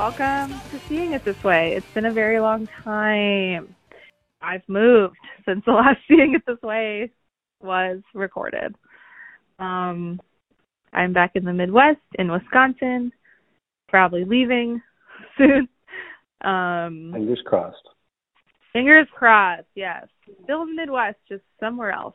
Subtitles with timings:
[0.00, 1.74] welcome to Seeing It This Way.
[1.76, 3.76] It's been a very long time.
[4.40, 7.12] I've moved since the last Seeing It This Way
[7.60, 8.74] was recorded.
[9.58, 10.18] Um,
[10.94, 13.12] I'm back in the Midwest in Wisconsin,
[13.90, 14.80] probably leaving
[15.36, 15.68] soon.
[16.40, 17.86] Um, Fingers crossed.
[18.72, 20.06] Fingers crossed, yes.
[20.44, 22.14] Still in the Midwest, just somewhere else.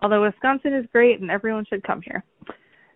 [0.00, 2.24] Although Wisconsin is great and everyone should come here.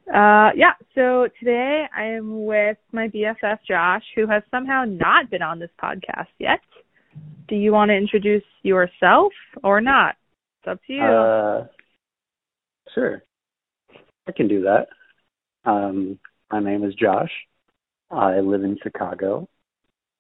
[0.09, 5.43] Uh, yeah, so today I am with my BFF Josh, who has somehow not been
[5.43, 6.61] on this podcast yet.
[7.49, 9.33] Do you want to introduce yourself
[9.65, 10.15] or not?
[10.61, 11.03] It's up to you.
[11.03, 11.67] Uh,
[12.95, 13.23] sure.
[14.29, 14.87] I can do that.
[15.65, 16.19] Um,
[16.53, 17.33] my name is Josh.
[18.11, 19.49] I live in Chicago.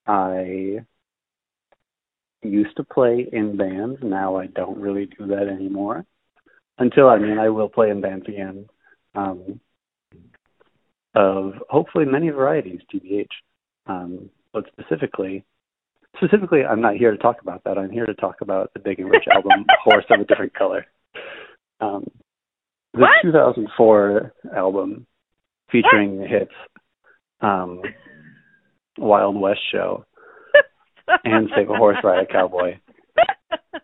[0.06, 0.78] I
[2.42, 3.98] used to play in bands.
[4.02, 6.04] Now I don't really do that anymore.
[6.78, 8.66] Until, I mean, I will play in bands again.
[9.14, 9.60] Um,
[11.16, 13.26] of hopefully many varieties, TBH.
[13.86, 15.44] Um, but specifically,
[16.16, 17.78] specifically, I'm not here to talk about that.
[17.78, 20.86] I'm here to talk about the Big and Rich album, Horse of a Different Color.
[21.80, 22.04] Um,
[22.92, 23.10] the What?
[23.22, 25.06] 2004 album
[25.70, 26.52] featuring the hits
[27.40, 27.82] um,
[28.98, 30.04] Wild West Show
[31.24, 32.78] and Save a Horse, Ride a Cowboy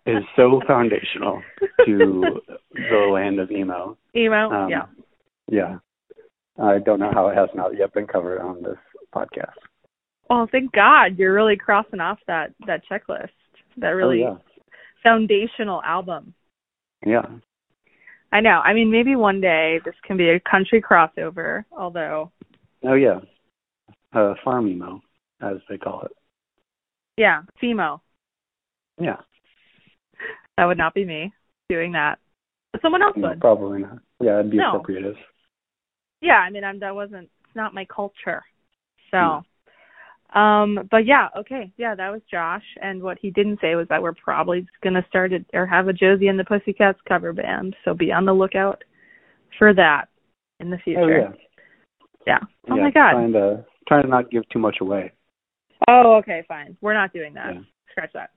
[0.06, 1.42] is so foundational
[1.86, 2.24] to
[2.74, 3.96] the land of emo.
[4.16, 4.86] Emo, Um, yeah.
[5.50, 5.78] Yeah.
[6.60, 8.76] I don't know how it has not yet been covered on this
[9.14, 9.54] podcast.
[10.28, 13.30] Well, thank God you're really crossing off that that checklist.
[13.78, 14.38] That really oh,
[15.02, 16.34] foundational album.
[17.04, 17.22] yeah.
[17.22, 17.36] Yeah.
[18.34, 18.60] I know.
[18.64, 21.64] I mean, maybe one day this can be a country crossover.
[21.70, 22.32] Although,
[22.82, 23.20] Oh, yeah.
[24.14, 25.02] Uh, farm emo,
[25.42, 26.12] as they call it.
[27.18, 28.00] yeah, Femo.
[28.98, 29.16] Yeah.
[30.56, 31.32] That would not be me
[31.68, 32.18] doing that.
[32.72, 33.40] But someone else No, would.
[33.40, 33.98] probably not.
[34.20, 34.78] Yeah, it'd be No.
[34.80, 35.16] appropriative.
[36.22, 38.42] Yeah, I mean, I'm that wasn't it's not my culture.
[39.10, 39.42] So,
[40.38, 44.00] um, but yeah, okay, yeah, that was Josh, and what he didn't say was that
[44.00, 47.76] we're probably gonna start it or have a Josie and the Pussycats cover band.
[47.84, 48.82] So be on the lookout
[49.58, 50.06] for that
[50.60, 51.02] in the future.
[51.02, 51.32] Oh, yeah.
[52.26, 52.38] yeah.
[52.70, 53.12] Oh yeah, my God.
[53.12, 55.12] Trying to, trying to not give too much away.
[55.88, 56.76] Oh, okay, fine.
[56.80, 57.54] We're not doing that.
[57.54, 57.60] Yeah.
[57.90, 58.30] Scratch that.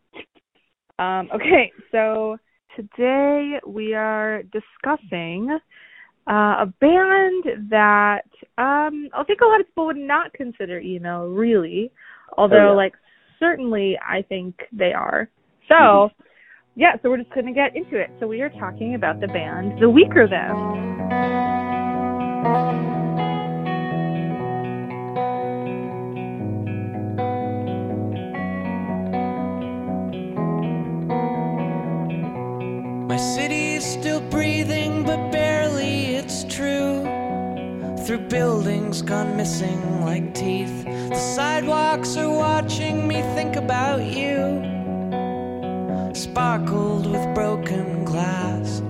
[0.97, 2.38] Um, okay, so
[2.75, 5.57] today we are discussing
[6.28, 8.25] uh, a band that
[8.58, 11.91] um, I think a lot of people would not consider emo, really.
[12.38, 12.72] Although, Oh, yeah.
[12.72, 12.96] like,
[13.40, 15.30] certainly I think they are.
[15.68, 16.12] So, Mhm.
[16.75, 18.09] yeah, so we're just going to get into it.
[18.19, 20.86] So we are talking about the band The Weakerthans.
[38.06, 44.62] Through buildings gone missing like teeth, the sidewalks are watching me think about you.
[46.14, 48.84] Sparkled with broken glass,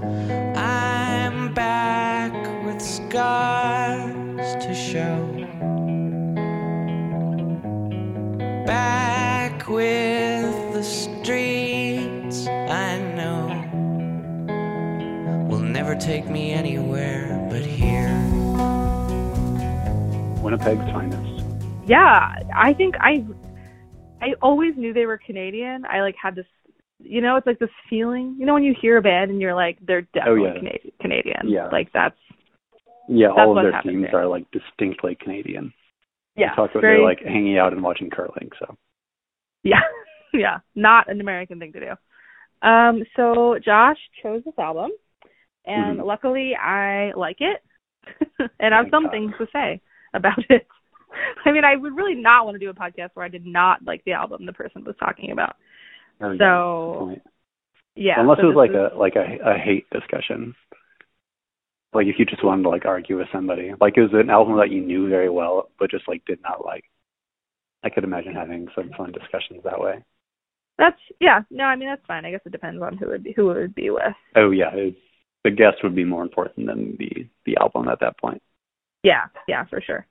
[0.57, 2.33] I'm back
[2.65, 5.31] with scars to show.
[8.65, 13.47] Back with the streets I know
[15.49, 17.24] will never take me anywhere
[20.45, 21.43] Winnipeg's finest.
[21.87, 23.25] Yeah, I think I
[24.21, 25.85] I always knew they were Canadian.
[25.85, 26.45] I like had this
[26.99, 28.35] you know, it's like this feeling.
[28.39, 30.59] You know when you hear a band and you're like they're definitely Oh, yeah.
[30.59, 31.49] Canadian Canadian.
[31.49, 31.67] Yeah.
[31.71, 32.15] Like that's
[33.09, 34.21] Yeah, That's all of their teams there.
[34.21, 35.73] are like distinctly Canadian.
[36.35, 36.49] yeah.
[36.55, 38.49] Talk about very, they're like hanging out and watching curling.
[38.59, 38.77] So
[39.63, 39.81] Yeah.
[40.33, 40.59] yeah.
[40.75, 42.67] Not an American thing to do.
[42.67, 44.91] Um, so Josh chose this album
[45.65, 46.05] and Mhm.
[46.05, 47.61] luckily I like it.
[48.59, 49.11] and I have Thank some God.
[49.11, 49.81] things to say
[50.15, 50.67] about it.
[51.45, 53.83] I mean, I would really not want to do a podcast where I did not
[53.85, 55.55] like the album the person was talking about.
[56.21, 57.15] oh, yeah, So.
[57.95, 58.19] Yeah.
[58.19, 60.53] unless so it was like is- a like a, a hate discussion.
[61.93, 64.57] Like if you just wanted to like argue with somebody, like it was an album
[64.57, 66.83] that you knew very well but just like did not like.
[67.83, 70.03] I could imagine having some fun discussions that way.
[70.77, 71.41] That's yeah.
[71.49, 72.25] No, I mean that's fine.
[72.25, 74.01] I guess it depends on who it would be, who it would be with.
[74.35, 74.95] Oh yeah, it,
[75.45, 78.41] the guest would be more important than the the album at that point.
[79.05, 80.07] Yeah, yeah, for sure.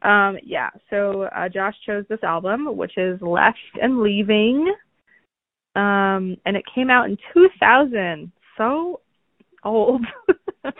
[0.00, 0.70] Um, yeah.
[0.88, 4.72] So uh, Josh chose this album, which is Left and Leaving,
[5.76, 8.32] um, and it came out in 2000.
[8.56, 9.00] So
[9.64, 10.04] old.
[10.64, 10.70] I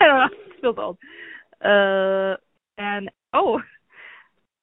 [0.00, 0.26] don't know.
[0.30, 0.96] It feels old.
[1.64, 2.36] Uh,
[2.78, 3.60] and oh,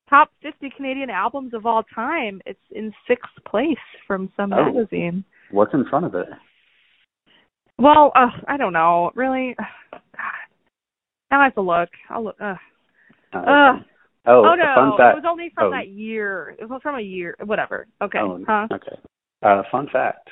[0.10, 2.42] top 50 Canadian albums of all time.
[2.46, 4.64] It's in sixth place from some Oh.
[4.72, 5.26] magazine.
[5.52, 6.28] What's in front of it?
[7.78, 9.12] Well, uh, I don't know.
[9.16, 9.56] Really,
[9.92, 10.02] God.
[11.34, 11.90] Now I have to look.
[12.12, 12.36] I'll look.
[12.40, 12.54] Uh,
[13.34, 13.80] Uh, uh,
[14.26, 15.72] Oh, oh no, fun it was only from oh.
[15.72, 16.56] that year.
[16.60, 17.36] It was from a year.
[17.44, 17.88] Whatever.
[18.02, 18.20] Okay.
[18.20, 18.68] Oh, huh?
[18.72, 18.96] Okay.
[19.42, 20.30] Uh, fun fact: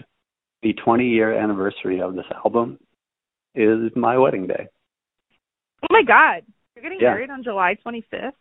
[0.62, 2.78] the 20 year anniversary of this album
[3.56, 4.68] is my wedding day.
[5.84, 6.44] Oh my God,
[6.76, 7.10] you're getting Yeah.
[7.10, 8.32] married on July 25th.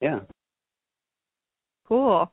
[0.00, 0.20] Yeah.
[1.86, 2.30] Cool.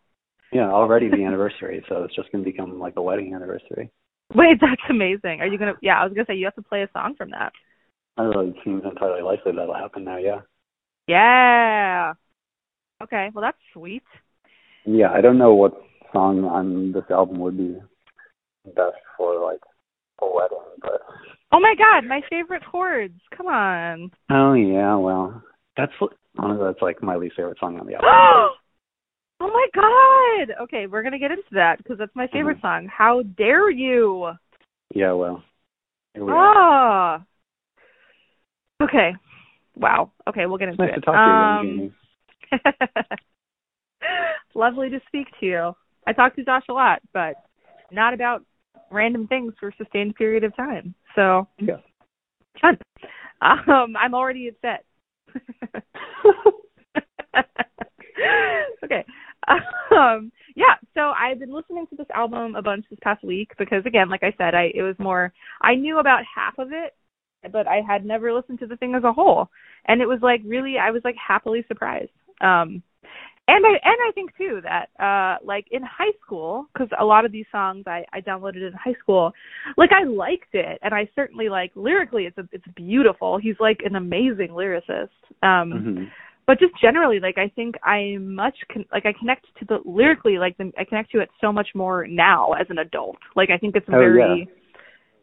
[0.54, 3.90] Yeah, already the anniversary, so it's just gonna become like a wedding anniversary.
[4.34, 5.42] Wait, that's amazing.
[5.42, 5.74] Are you gonna?
[5.82, 7.52] Yeah, I was gonna say you have to play a song from that.
[8.18, 10.18] I it seems entirely likely that'll happen now.
[10.18, 10.42] Yeah.
[11.08, 12.14] Yeah.
[13.04, 13.30] Okay.
[13.34, 14.04] Well, that's sweet.
[14.86, 15.74] Yeah, I don't know what
[16.14, 17.76] song on this album would be
[18.68, 19.60] best for like
[20.22, 21.02] a wedding, but
[21.52, 23.20] Oh my God, my favorite chords.
[23.36, 24.12] Come on.
[24.30, 25.42] oh yeah, well,
[25.78, 25.92] that's
[26.38, 28.10] honestly that's like my least favorite song on the album.
[29.42, 30.64] oh my God.
[30.64, 32.66] Okay, we're gonna get into that because that's my favorite Mm-hmm.
[32.86, 32.90] song.
[32.96, 34.32] How dare you?
[34.94, 35.44] yeah, well,
[36.16, 37.26] we are.
[38.82, 39.14] Okay.
[39.76, 40.12] Wow.
[40.28, 41.02] Okay, we'll get It's into nice it.
[41.02, 41.94] to talk to you Um, again,
[42.52, 42.62] Jamie.
[44.56, 45.76] Lovely to speak to you.
[46.08, 47.36] I talk to Josh a lot, but
[47.92, 48.44] not about
[48.92, 50.94] random things for a sustained period of time.
[51.16, 51.78] So Yeah.
[52.62, 52.78] fun.
[53.42, 54.86] Um, I'm already upset.
[58.84, 59.04] okay.
[59.92, 63.86] Um, yeah, so I've been listening to this album a bunch this past week because
[63.86, 66.96] again, like I said, I it was more I knew about half of it,
[67.52, 69.50] but I had never listened to the thing as a whole.
[69.88, 72.12] And it was like really I was like happily surprised.
[72.42, 72.82] Um
[73.48, 77.26] and I and I think too that uh like in high school cuz a lot
[77.26, 79.34] of these songs I I downloaded in high school
[79.78, 83.38] like I liked it and I certainly like lyrically it's a, it's beautiful.
[83.38, 85.10] He's like an amazing lyricist.
[85.44, 86.12] Um Mhm.
[86.48, 90.38] but just generally like i think i much con- like i connect to the lyrically
[90.38, 93.58] like the, i connect to it so much more now as an adult like i
[93.58, 94.46] think it's Oh, very yeah.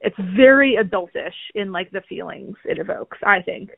[0.02, 3.70] It's very adultish in like the feelings it evokes i think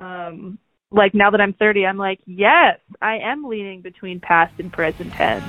[0.00, 0.58] um
[0.90, 5.12] like now that i'm 30 i'm like yes i am leaning between past and present
[5.12, 5.44] tense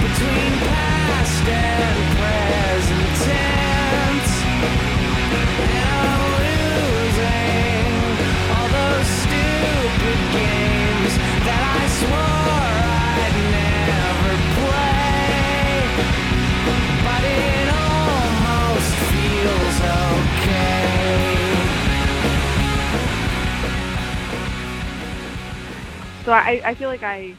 [0.00, 3.45] between past and present tense.
[26.26, 27.38] So i i feel like i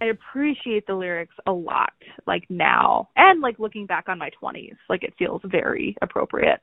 [0.00, 1.92] i appreciate the lyrics a lot
[2.26, 6.60] like now and like looking back on my 20s like it feels very appropriate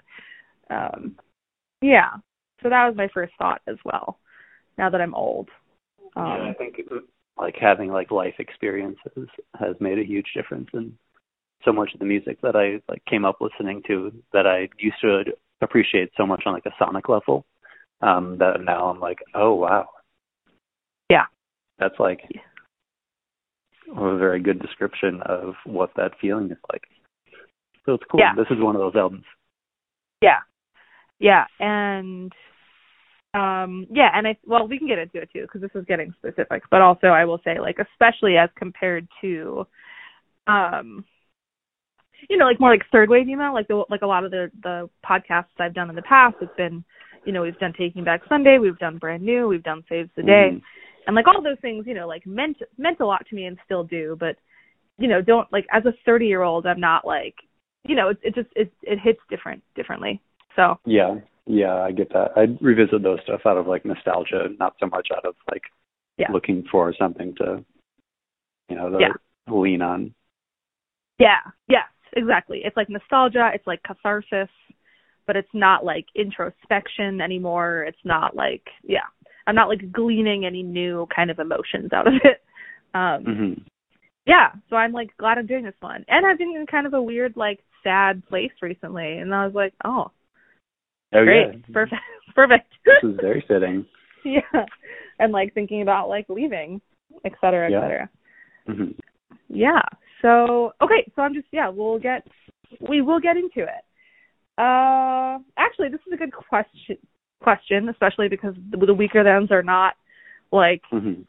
[0.71, 1.15] um
[1.83, 2.13] yeah
[2.63, 4.17] so that was my first thought as well
[4.79, 5.49] now that i'm old
[6.15, 6.77] yeah, I um think
[7.37, 9.27] like having like life experiences
[9.59, 10.93] has made a huge difference in
[11.63, 14.97] so much of the music that I like came up listening to that I used
[15.01, 15.23] to
[15.61, 17.45] appreciate so much on like a sonic level.
[18.01, 19.87] Um that now I'm like, oh wow.
[21.09, 21.25] Yeah.
[21.81, 22.21] That's like
[23.97, 26.83] a very good description of what that feeling is like.
[27.85, 28.21] So it's cool.
[28.21, 28.35] Yeah.
[28.37, 29.25] This is one of those albums.
[30.21, 30.39] yeah
[31.19, 32.31] yeah and
[33.33, 36.11] um yeah and i well we can get into it too because this is getting
[36.17, 39.65] specific but also i will say like especially as compared to
[40.47, 41.05] um
[42.29, 44.49] you know like more like third wave emo, like the like a lot of the
[44.63, 46.83] the podcasts i've done in the past it's been
[47.25, 50.23] you know we've done taking back sunday we've done brand new we've done saves the
[50.23, 50.61] day Mhm.
[51.07, 53.57] And like all those things you know like meant meant a lot to me and
[53.65, 54.35] still do but
[54.97, 57.35] you know don't like as a 30 year old i'm not like
[57.83, 60.21] you know it it just it it hits different differently
[60.55, 61.15] so Yeah.
[61.47, 62.31] Yeah, I get that.
[62.37, 65.63] I revisit those stuff out of like nostalgia, not so much out of like
[66.17, 66.31] Yeah.
[66.31, 67.65] looking for something to
[68.69, 69.13] you know, to Yeah.
[69.53, 70.13] lean on.
[71.17, 72.63] Yeah, yes, exactly.
[72.63, 74.49] It's like nostalgia, it's like catharsis,
[75.25, 77.83] but it's not like introspection anymore.
[77.87, 79.07] It's not like yeah.
[79.47, 82.41] I'm not like gleaning any new kind of emotions out of it.
[82.93, 83.65] Um Mhm.
[84.25, 86.05] yeah, so I'm like glad I'm doing this one.
[86.07, 89.55] And I've been in kind of a weird like sad place recently and I was
[89.55, 90.11] like, Oh,
[91.13, 91.47] Oh great.
[91.53, 91.59] yeah.
[91.73, 92.01] Perfect.
[92.35, 92.71] Perfect.
[92.85, 93.85] This is very fitting.
[94.25, 94.65] yeah.
[95.19, 96.79] And like thinking about like leaving,
[97.25, 97.81] et cetera, et Yeah.
[97.81, 98.09] cetera.
[98.69, 98.97] Mhm.
[99.49, 99.81] Yeah.
[100.21, 102.25] So okay, so I'm just yeah, we'll get
[102.79, 103.83] we will get into it.
[104.57, 106.97] Uh actually this is a good question
[107.41, 109.95] question, especially because the, the Weakerthans are not
[110.51, 111.25] like, Mhm.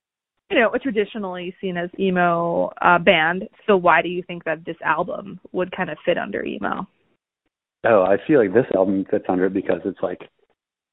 [0.50, 3.49] you know, a traditionally seen as emo uh band.
[3.66, 6.87] So why do you think that this album would kind of fit under emo?
[7.85, 10.21] Oh, I feel like this album fits under it because it's like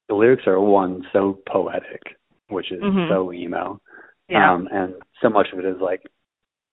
[0.08, 2.02] the lyrics are one so poetic,
[2.48, 3.10] which is Mhm.
[3.10, 3.80] so emo.
[4.28, 4.52] Yeah.
[4.52, 6.06] Um, and so much of it is like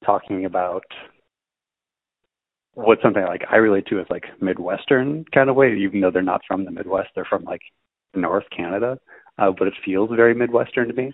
[0.05, 0.85] talking about
[2.75, 6.23] what something like I relate to is like Midwestern kind of way, even though they're
[6.23, 7.62] not from the Midwest, they're from like
[8.16, 8.99] North Canada,
[9.38, 11.12] uh, but it feels very Midwestern to me.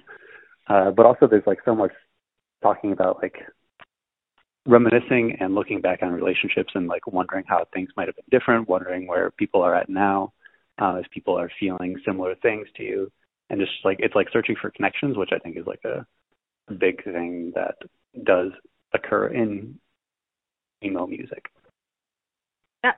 [0.68, 1.92] Uh, but also, there's like so much
[2.62, 3.34] talking about like
[4.66, 8.68] reminiscing and looking back on relationships and like wondering how things might have been different,
[8.68, 10.32] wondering where people are at now,
[10.80, 13.10] uh, as people are feeling similar things to you,
[13.50, 16.06] and just like it's like searching for connections, which I think is like a,
[16.68, 17.74] a big thing that
[18.24, 18.52] does
[18.94, 19.78] occur in
[20.84, 21.46] emo music.
[22.84, 22.92] Yeah,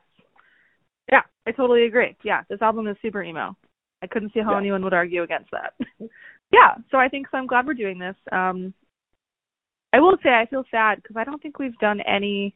[1.11, 2.17] yeah, I totally agree.
[2.23, 3.57] Yeah, this album is super emo.
[4.05, 4.59] I couldn't see how Yeah.
[4.59, 5.73] anyone would argue against that.
[6.53, 7.39] yeah, so I think so.
[7.39, 8.17] I'm glad we're doing this.
[8.31, 8.73] Um,
[9.93, 12.55] I will say I feel sad because I don't think we've done any.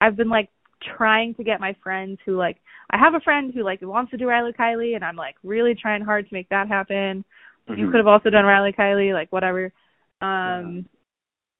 [0.00, 0.50] I've been like
[0.96, 2.58] trying to get my friends who like
[2.90, 5.74] I have a friend who like wants to do Rilo Kiley, and I'm like really
[5.74, 7.24] trying hard to make that happen.
[7.68, 7.90] You Mhm.
[7.92, 9.72] could have also done Rilo Kiley, like whatever.
[10.20, 10.84] Um,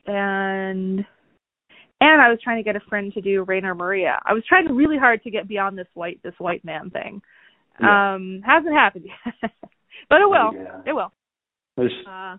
[0.07, 1.07] and
[2.01, 4.19] and I was trying to get a friend to do Rainer Maria.
[4.25, 7.23] I was trying really hard to get beyond this white this white man thing.
[7.83, 8.15] Yeah.
[8.15, 9.35] Um, hasn't happened yet,
[10.09, 10.55] but it will.
[10.55, 10.81] Yeah.
[10.87, 11.13] It will.
[11.77, 12.37] There's Uh,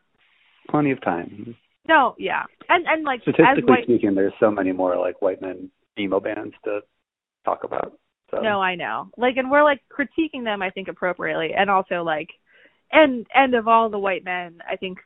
[0.69, 1.55] plenty of time.
[1.87, 3.83] no, yeah, and and like as Statistically white.
[3.83, 5.69] speaking, there's so many more like white men
[5.99, 6.79] emo bands to
[7.45, 7.93] talk about.
[8.31, 9.09] So No, I know.
[9.17, 12.29] Like, and we're like critiquing them, I think, appropriately, and also like,
[12.91, 14.97] and and of all the white men, I think,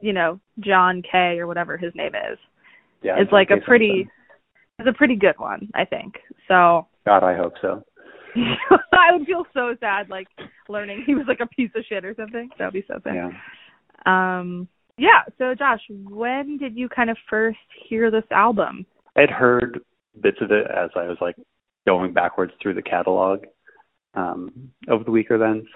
[0.00, 2.38] you know, John K or whatever his name is,
[3.02, 4.10] yeah, is like a pretty, something.
[4.80, 6.14] is a pretty good one, I think.
[6.48, 7.82] So God, I hope so.
[8.92, 10.28] I would feel so sad, like
[10.68, 12.50] learning he was like a piece of shit or something.
[12.58, 13.14] That would be so sad.
[13.14, 13.30] Yeah.
[14.06, 15.22] Um, yeah.
[15.38, 18.86] So Josh, when did you kind of first hear this album?
[19.16, 19.80] I'd heard
[20.20, 21.36] bits of it as I was like
[21.86, 23.44] going backwards through the catalog
[24.14, 25.66] um over the Weakerthans.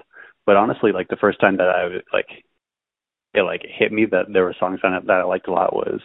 [0.47, 2.29] But honestly, like the first time that I was like
[3.35, 5.75] it like hit me that there were songs on it that I liked a lot
[5.75, 6.01] was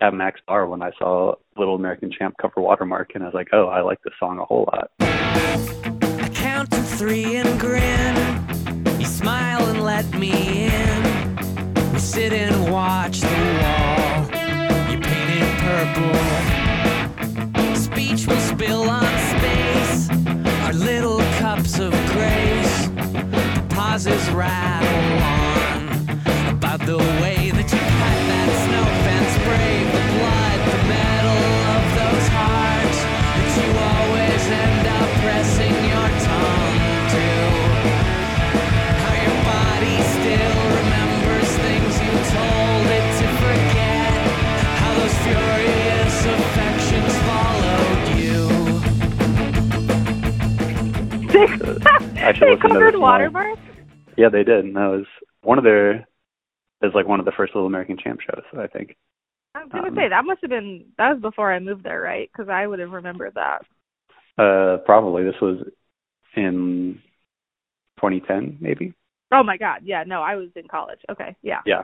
[0.00, 3.48] at Mac's Bar when I saw Little American Champ cover Watermark and I was like,
[3.52, 4.90] Oh, I like this song a whole lot.
[5.00, 8.16] I count to three and grin.
[8.98, 11.36] You smile and let me in.
[11.92, 13.26] We sit and watch the
[13.62, 14.24] wall.
[14.90, 14.98] You
[15.64, 16.14] purple.
[17.74, 19.04] Speech will spill on
[19.36, 20.10] space.
[20.64, 22.88] Our little cups of grace.
[23.68, 25.70] Pauses rattle on
[26.54, 27.69] about the way that
[51.42, 53.00] I should they listen to covered this.
[53.00, 53.58] Watermark.
[54.16, 54.64] Yeah, they did.
[54.64, 55.06] And that was
[55.42, 58.66] one of their it was like one of the first Little American Champ shows, I
[58.66, 58.96] think.
[59.54, 62.00] I was gonna Um, say that must have been that was before I moved there,
[62.00, 62.30] right?
[62.32, 63.62] Because I would have remembered that.
[64.42, 65.58] Uh probably this was
[66.36, 67.00] in
[67.98, 68.94] twenty ten, maybe.
[69.32, 71.00] Oh my god, yeah, no, I was in college.
[71.10, 71.60] Okay, yeah.
[71.66, 71.82] Yeah.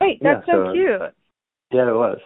[0.00, 1.14] Wait, Yeah, that's so, so- cute.
[1.70, 2.18] Yeah, it was.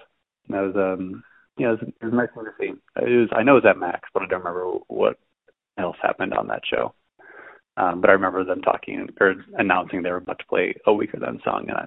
[0.48, 1.22] That was um
[1.58, 2.72] yeah, it was, it was a nice thing to see.
[3.02, 5.18] It was I know it was at Mac's, but I don't remember what
[5.78, 6.94] else happened on that show.
[7.78, 11.44] Um, but I remember them talking or announcing they were about to play a Weakerthans
[11.44, 11.86] song, and I,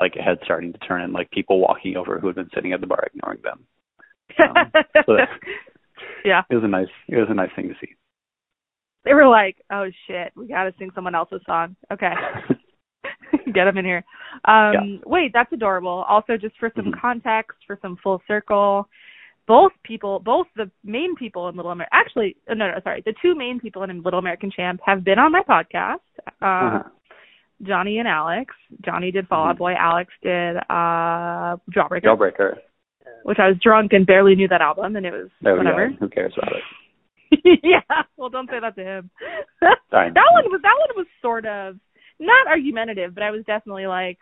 [0.00, 2.72] like it had starting to turn in like people walking over who had been sitting
[2.72, 3.66] at the bar ignoring them.
[4.40, 4.72] Um,
[5.06, 5.28] so that-
[6.24, 7.94] yeah, It was a nice it was a nice thing to see.
[9.04, 12.12] they were like, "Oh shit, we got to sing someone else's song." Okay,
[13.52, 14.04] get them in here.
[14.44, 14.80] Um, Yeah.
[15.06, 16.04] Wait, that's adorable.
[16.08, 17.00] Also, just for some Mhm.
[17.00, 18.88] context, for some full circle,
[19.46, 23.14] both people, both the main people in Little American, actually, uh, no, no, sorry, the
[23.22, 26.00] two main people in Little American Champ have been on my podcast.
[26.42, 26.82] Uh, Uh-huh.
[27.62, 28.54] Johnny and Alex.
[28.84, 29.58] Johnny did Fall Out Mhm.
[29.58, 29.74] Boy.
[29.74, 32.58] Alex did uh Jawbreaker, Jailbreaker.
[33.22, 35.86] which I was drunk and barely knew that album, and it was Oh, whatever.
[35.86, 35.96] yeah.
[35.96, 36.62] Who cares about it?
[37.64, 37.80] yeah.
[38.18, 39.10] Well, don't say that to him.
[39.90, 41.78] That one was that one was sort of
[42.18, 44.18] not argumentative, but I was definitely like,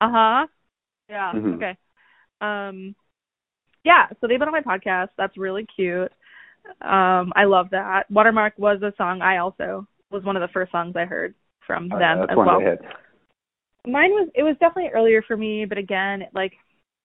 [0.00, 0.46] uh huh,
[1.08, 1.56] yeah, Mhm.
[1.56, 1.76] okay.
[2.40, 2.94] Um,
[3.84, 4.08] yeah.
[4.20, 5.08] So they've been on my podcast.
[5.16, 6.12] That's really cute.
[6.82, 8.10] Um, I love that.
[8.10, 11.34] Watermark was a song I also was one of the first songs I heard
[11.66, 12.56] from Oh, them that's as well.
[12.58, 12.84] of the hits.
[13.86, 16.52] Mine was it was definitely earlier for me, but again, like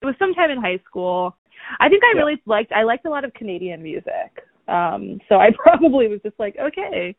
[0.01, 1.35] it was sometime in high school.
[1.79, 2.21] I think I Yeah.
[2.23, 4.43] really liked I liked a lot of Canadian music.
[4.67, 7.15] Um so I probably was just like, okay,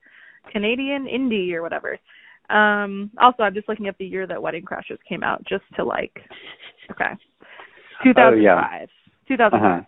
[0.50, 1.98] Canadian indie or whatever.
[2.52, 5.84] Um also I'm just looking up the year that Wedding Crashers came out just to
[5.84, 6.12] like
[6.90, 7.12] okay.
[8.04, 8.88] 2005.
[9.28, 9.62] 2005.
[9.62, 9.82] Uh-huh.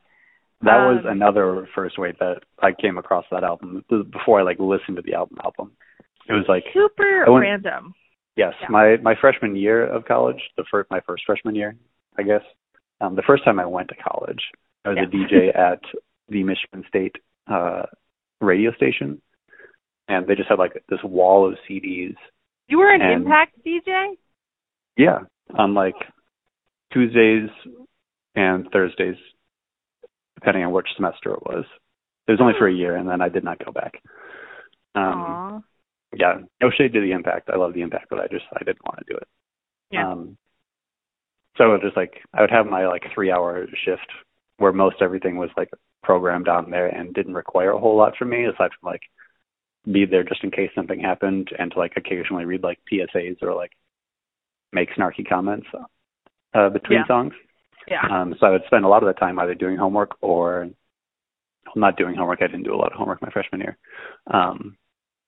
[0.62, 4.58] That was Um, another first way that I came across that album before I like
[4.58, 5.72] listened to the album album.
[6.28, 7.94] It was like Super went- random.
[8.36, 8.68] yes, Yeah.
[8.70, 11.76] my my freshman year of college, the first my first freshman year,
[12.16, 12.42] I guess.
[13.00, 14.42] Um the first time I went to college,
[14.84, 15.04] I was Yeah.
[15.04, 15.80] a DJ at
[16.28, 17.16] the Michigan State
[17.46, 17.82] uh
[18.40, 19.20] radio station.
[20.08, 22.16] and they just had like this wall of CDs.
[22.68, 24.16] You were an And- Impact DJ?
[24.96, 25.20] Yeah,
[25.54, 25.96] on like
[26.92, 27.50] Tuesdays
[28.34, 29.16] and Thursdays,
[30.36, 31.64] depending on which semester it was.
[32.26, 34.00] It was only for a year, and then I did not go back.
[34.94, 35.60] Um, Aw.
[36.16, 37.50] yeah, no shade to the impact.
[37.52, 39.28] I love the impact, but I just I didn't want to do it.
[39.90, 40.10] Yeah.
[40.12, 40.36] Um,
[41.56, 44.06] so it was just like I would have my like three hour shift
[44.58, 45.70] where most everything was like
[46.02, 49.02] programmed on there and didn't require a whole lot from me aside from like
[49.90, 53.54] be there just in case something happened and to like occasionally read like PSAs or
[53.54, 53.72] like
[54.72, 55.66] make snarky comments
[56.54, 57.06] uh between Yeah.
[57.06, 57.32] songs.
[57.88, 58.00] Yeah.
[58.10, 60.68] Um so I would spend a lot of the time either doing homework or
[61.66, 62.40] well, not doing homework.
[62.42, 63.76] I didn't do a lot of homework my freshman year.
[64.32, 64.76] Um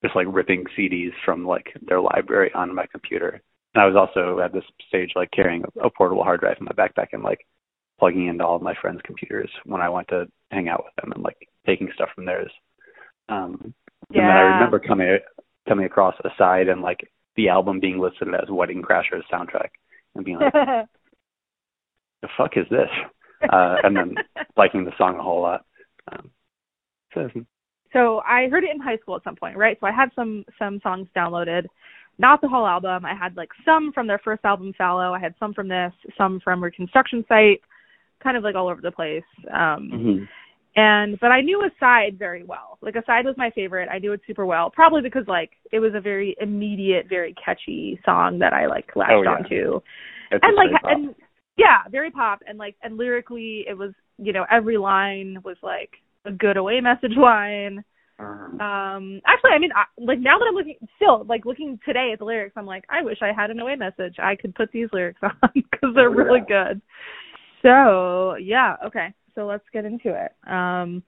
[0.03, 3.41] just like ripping CDs from like their library on my computer.
[3.75, 6.65] And I was also at this stage like carrying a, a portable hard drive in
[6.65, 7.47] my backpack and like
[7.99, 11.13] plugging into all of my friends' computers when I went to hang out with them
[11.13, 11.37] and like
[11.67, 12.51] taking stuff from theirs.
[13.29, 13.75] Um
[14.11, 15.19] and then I remember coming
[15.69, 19.71] coming across a side and like the album being listed as Wedding Crashers soundtrack
[20.15, 20.53] and being like,
[22.23, 22.89] the fuck is this?
[23.43, 24.15] Uh, and then
[24.57, 25.65] liking the song a whole lot.
[26.11, 26.31] Um,
[27.13, 27.29] so
[27.93, 29.77] so I heard it in high school at some point, right?
[29.81, 31.67] So I had some some songs downloaded,
[32.19, 33.05] not the whole album.
[33.05, 35.13] I had like some from their first album, Fallow.
[35.13, 37.61] I had some from this, some from Reconstruction Site,
[38.23, 39.25] kind of like all over the place.
[39.53, 40.29] Um mhm.
[40.77, 42.79] And but I knew Aside very well.
[42.83, 43.89] Like Aside was my favorite.
[43.91, 47.99] I knew it super well, probably because like it was a very immediate, very catchy
[48.05, 49.31] song that I like latched Oh, yeah.
[49.31, 49.81] onto.
[50.31, 51.15] It's and like and
[51.57, 55.91] yeah, very pop and like and lyrically it was you know every line was like
[56.27, 57.83] a good away message line.
[58.19, 62.11] Um, Um actually I mean I, like now that I'm looking still like looking today
[62.13, 64.17] at the lyrics I'm like I wish I had an away message.
[64.19, 66.69] I could put these lyrics on cuz they're Oh, really yeah.
[66.69, 66.83] good.
[67.63, 69.13] So, yeah, okay.
[69.37, 70.33] So let's get into it.
[70.51, 71.03] Um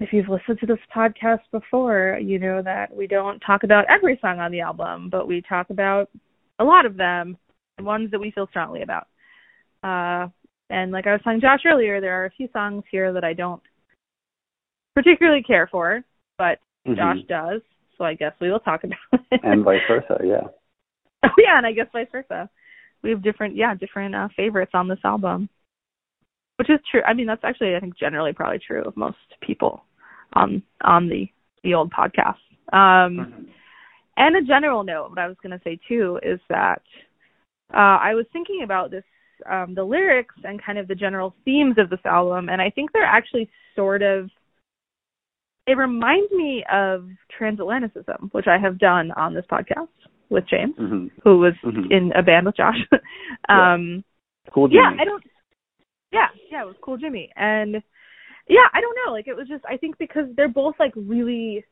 [0.00, 4.16] if you've listened to this podcast before, you know that we don't talk about every
[4.20, 6.08] song on the album, but we talk about
[6.60, 7.36] a lot of them,
[7.78, 9.08] the ones that we feel strongly about.
[9.82, 10.28] Uh,
[10.70, 13.32] and like I was telling Josh earlier, there are a few songs here that I
[13.32, 13.62] don't
[14.94, 16.02] particularly care for,
[16.36, 16.96] but mhm.
[16.96, 17.60] Josh does.
[17.96, 18.98] So I guess we will talk about
[19.32, 19.40] it.
[19.42, 20.46] and vice versa, yeah.
[21.24, 22.48] Oh yeah, and I guess vice versa.
[23.02, 25.48] We have different, yeah, different uh, favorites on this album,
[26.58, 27.02] which is true.
[27.06, 29.84] I mean, that's actually, I think, generally probably true of most people
[30.34, 31.28] on on the
[31.64, 32.38] the old podcast.
[32.72, 33.46] Um, Mhm.
[34.16, 36.82] and a general note, what I was going to say too is that
[37.72, 39.04] uh, I was thinking about this,
[39.46, 42.92] um, the lyrics and kind of the general themes of this album, and I think
[42.92, 44.30] they're actually sort of.
[45.66, 49.88] It reminds me of transatlanticism, which I have done on this podcast
[50.30, 51.10] with James, Mhm.
[51.24, 51.90] who was Mhm.
[51.90, 52.78] in a band with Josh.
[53.48, 54.02] um,
[54.50, 55.22] Cool yeah, I don't.
[56.12, 57.74] Yeah, yeah, it was Cool Jimmy, and
[58.48, 59.12] yeah, I don't know.
[59.12, 61.64] Like it was just, I think because they're both like really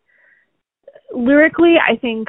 [1.13, 2.29] lyrically, I think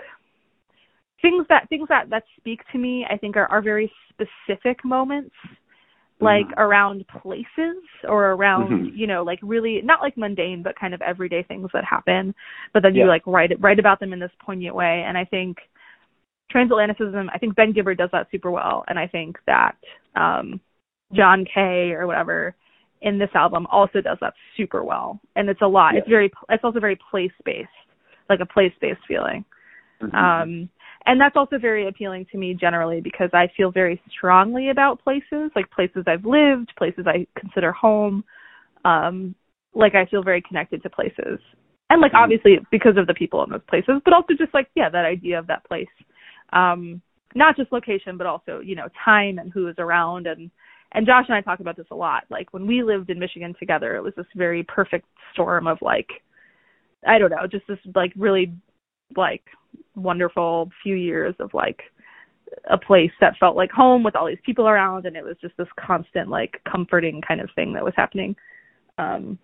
[1.22, 5.36] things that things that that speak to me, I think are are very specific moments,
[6.22, 6.54] like Mhm.
[6.58, 8.98] around places or around Mhm.
[8.98, 12.34] you know like really not like mundane but kind of everyday things that happen,
[12.74, 15.26] but then you like write it write about them in this poignant way, and I
[15.26, 15.58] think
[16.50, 19.76] transatlanticism i think ben gibbard does that super well and i think that
[20.16, 20.62] um
[21.14, 22.56] john K or whatever
[23.02, 25.20] in this album also does that super well.
[25.36, 27.70] And it's a lot it's very it's also very place based
[28.30, 29.46] like a place based feeling.
[30.02, 30.14] Mhm.
[30.14, 30.70] um
[31.06, 35.50] and that's also very appealing to me generally because i feel very strongly about places
[35.56, 38.24] like places i've lived places i consider home.
[38.86, 39.34] Um
[39.74, 41.40] like i feel very connected to places.
[41.90, 42.24] And like Mhm.
[42.24, 45.40] obviously because of the people in those places but also just like yeah that idea
[45.40, 45.88] of that place.
[46.52, 47.02] Um
[47.36, 50.50] not just location but also you know time and who is around and
[50.98, 52.24] and Josh and I talk about this a lot.
[52.32, 56.10] Like when we lived in Michigan together it was this very perfect storm of like
[57.08, 58.52] I don't know just this like really
[59.16, 59.44] like
[59.96, 61.82] wonderful few years of like
[62.70, 65.56] a place that felt like home with all these people around and it was just
[65.58, 68.36] this constant like comforting kind of thing that was happening.
[68.98, 69.38] Um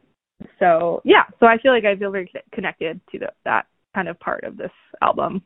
[0.60, 1.26] so yeah.
[1.40, 4.58] So I feel like I feel very connected to the, that kind of part of
[4.58, 4.72] this
[5.04, 5.44] album.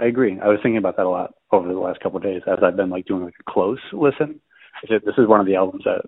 [0.00, 0.38] I agree.
[0.40, 2.76] I was thinking about that a lot over the last couple of days as I've
[2.76, 4.40] been like doing like a close listen.
[4.88, 6.02] This is one of the albums that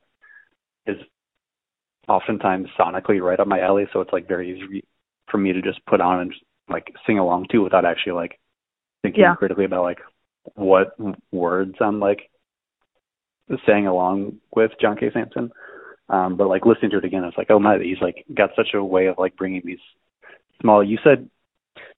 [0.86, 0.96] is
[2.08, 4.84] oftentimes sonically right up my alley, so it's like very easy
[5.30, 8.40] for me to just put on and just, like sing along to without actually like
[9.02, 9.36] thinking Yeah.
[9.36, 10.00] critically about like
[10.54, 10.96] what
[11.30, 12.28] words I'm like
[13.66, 15.10] saying along with John K.
[15.12, 15.52] Samson.
[16.08, 18.74] Um, but like listening to it again, it's like, oh my, he's like got such
[18.74, 19.78] a way of like bringing these
[20.60, 20.82] small.
[20.82, 21.28] You said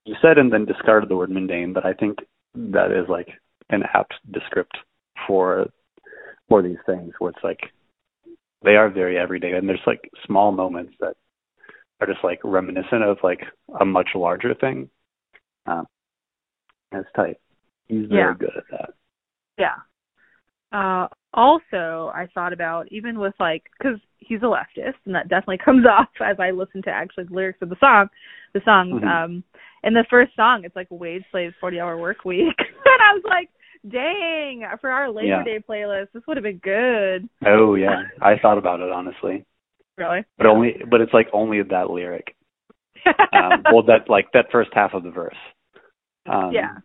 [0.04, 2.18] you said and then discarded the word mundane, but I think
[2.54, 3.28] that is like
[3.70, 4.76] an apt descript
[5.26, 5.66] for
[6.48, 7.61] for these things where it's like
[8.64, 11.14] they are very everyday and there's like small moments that
[12.00, 13.40] are just like reminiscent of like
[13.80, 14.88] a much larger thing.
[15.66, 15.87] Um,
[16.90, 17.37] that's tight.
[17.88, 18.34] He's very Yeah.
[18.38, 18.90] good at that.
[19.58, 19.74] Yeah.
[20.72, 25.58] Uh, also, I thought about even with like because he's a leftist, and that definitely
[25.58, 28.08] comes off as I listen to actually the lyrics of the song.
[28.54, 29.02] The songs.
[29.02, 29.06] Mhm.
[29.06, 29.44] Um,
[29.84, 33.22] in the first song, it's like wage slaves, forty hour work week, and I was
[33.24, 33.48] like,
[33.88, 35.44] dang, for our Labor Yeah.
[35.44, 37.28] Day playlist, this would have been good.
[37.46, 39.44] Oh yeah, I thought about it honestly,
[39.96, 40.24] Really?
[40.36, 42.34] but only but it's like only that lyric.
[43.32, 45.36] Um, well, that like that first half of the verse.
[46.26, 46.76] Um, yeah.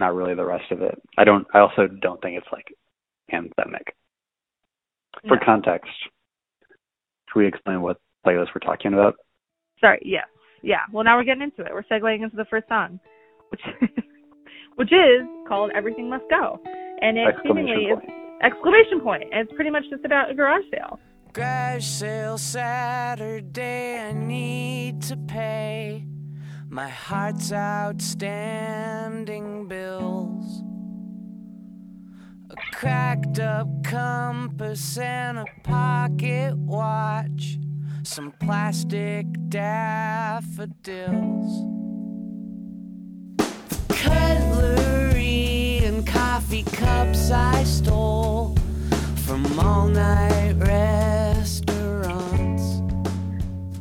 [0.00, 1.00] Not really the rest of it.
[1.16, 1.46] I don't.
[1.54, 2.66] I also don't think it's like
[3.32, 3.92] anthemic.
[5.28, 5.42] For No.
[5.44, 5.88] context,
[7.28, 9.14] should we explain what playlist we're talking about?
[9.80, 10.00] Sorry.
[10.04, 10.26] Yes.
[10.64, 10.80] Yeah.
[10.92, 11.72] Well, now we're getting into it.
[11.72, 12.98] We're segueing into the first song,
[13.50, 13.60] which
[14.76, 16.60] which is called "Everything Must Go,"
[17.00, 18.10] and it seemingly Exclamation is point.
[18.42, 19.24] exclamation point.
[19.32, 20.98] And it's pretty much just about a garage sale.
[21.32, 26.04] Garage sale Saturday, I need to pay
[26.68, 30.62] my heart's outstanding bills.
[32.50, 37.58] A cracked up compass and a pocket watch,
[38.06, 41.04] some plastic daffodils.
[43.88, 48.56] Cutlery and coffee cups I stole
[49.24, 51.62] from all night restaurants.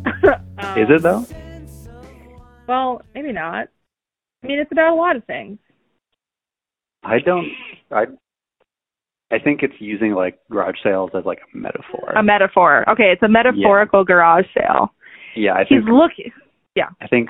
[0.77, 1.25] Is it though?
[2.67, 3.67] Well, maybe not.
[4.41, 5.59] I mean, it's about a lot of things.
[7.03, 7.51] I don't.
[7.91, 8.05] I.
[9.31, 12.11] I think it's using like garage sales as like a metaphor.
[12.15, 12.87] A metaphor.
[12.89, 14.93] Okay, it's a metaphorical garage sale.
[15.35, 15.89] yeah, I He's think.
[15.89, 16.31] looking.
[17.01, 17.29] I think.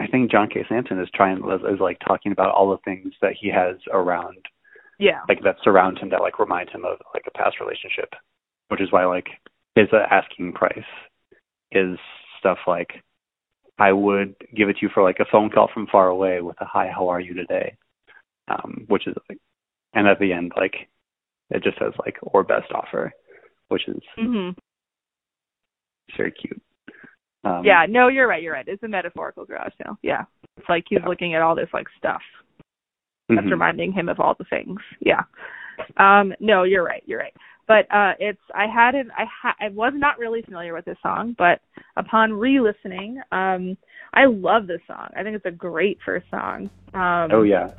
[0.00, 0.64] I think John K.
[0.68, 4.38] Samson is trying is, is like talking about all the things that he has around,
[4.98, 5.20] Yeah.
[5.28, 8.12] like that surround him that like remind him of like a past relationship,
[8.68, 9.26] which is why like
[9.76, 10.78] his uh, asking price
[11.70, 11.96] is
[12.40, 12.94] stuff like,
[13.78, 16.60] I would give it to you for like a phone call from far away with
[16.60, 17.76] a hi, how are you today,
[18.48, 19.38] um, which is like,
[19.94, 20.88] and at the end like,
[21.50, 23.12] it just says like or best offer,
[23.68, 24.58] which is mm-hmm.
[26.16, 26.60] very cute.
[27.44, 27.86] Um, Yeah.
[27.88, 28.42] No, you're right.
[28.42, 28.66] You're right.
[28.66, 29.98] It's a metaphorical garage sale.
[30.02, 30.24] Yeah.
[30.56, 31.08] It's like he's Yeah.
[31.08, 32.22] looking at all this like stuff
[33.28, 33.50] that's mhm.
[33.52, 34.80] reminding him of all the things.
[35.00, 35.22] Yeah.
[35.96, 36.34] Um.
[36.40, 37.02] No, you're right.
[37.06, 37.34] You're right.
[37.66, 41.34] But uh, it's I hadn't I ha- I was not really familiar with this song,
[41.38, 41.60] but
[41.96, 43.76] upon re-listening, um,
[44.12, 45.08] I love this song.
[45.16, 46.68] I think it's a great first song.
[46.92, 47.70] Um, Oh yeah.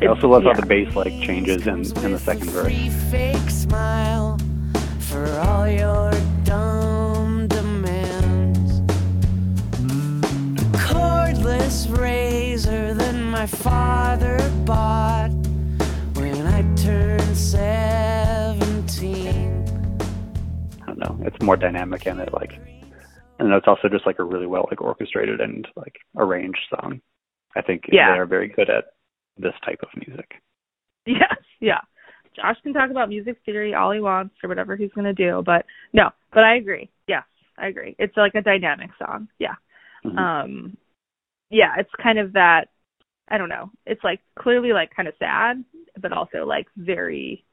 [0.00, 0.52] I also love yeah.
[0.54, 2.72] how the bass like changes in in the second verse.
[3.10, 4.38] Fake smile
[5.00, 6.10] for all your
[6.44, 8.80] dumb demands.
[10.60, 15.30] A cordless razor that my father bought
[16.14, 18.54] when I turned seventeen.
[20.82, 21.18] I don't know.
[21.26, 22.52] It's more dynamic and it like,
[23.38, 27.00] and it's also just like a really well like orchestrated and like arranged song.
[27.54, 28.12] I think Yeah.
[28.12, 28.84] they are very good at
[29.38, 30.30] this type of music.
[31.08, 31.80] Yes, yeah.
[32.34, 35.64] Josh can talk about music theory all he wants or whatever he's gonna do, but
[35.92, 36.90] no, but I agree.
[37.06, 37.22] Yes,
[37.56, 37.94] I agree.
[38.00, 39.28] It's like a dynamic song.
[39.38, 39.54] Yeah.
[40.04, 40.18] Mhm.
[40.18, 40.76] Um
[41.48, 42.64] yeah, it's kind of that
[43.28, 43.70] I don't know.
[43.86, 45.64] It's like clearly like kind of sad,
[46.00, 47.44] but also like very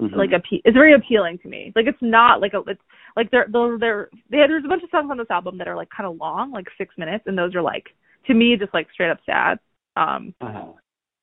[0.00, 0.16] Mhm.
[0.16, 1.72] like appe- it's very appealing to me.
[1.76, 2.82] Like it's not like a it's
[3.16, 5.76] like they're they're, they're they, there's a bunch of songs on this album that are
[5.76, 7.86] like kind of long, like 6 minutes and those are like
[8.26, 9.58] to me just like straight up sad.
[10.00, 10.72] Um Uh-huh.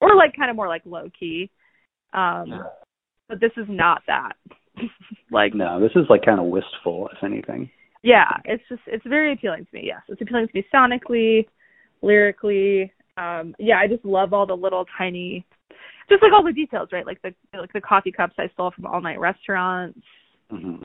[0.01, 1.49] or like kind of more like low key.
[2.13, 2.63] Um
[3.27, 4.33] but this is not that.
[5.31, 7.69] like No, this is like kind of wistful, if anything.
[8.03, 9.83] yeah, it's just it's very appealing to me.
[9.85, 11.47] Yes, it's appealing to me sonically,
[12.01, 12.93] lyrically.
[13.17, 15.45] Um yeah, I just love all the little tiny
[16.09, 17.05] just like all the details, right?
[17.05, 19.99] Like the like the coffee cups I stole from all night restaurants.
[20.49, 20.77] hmm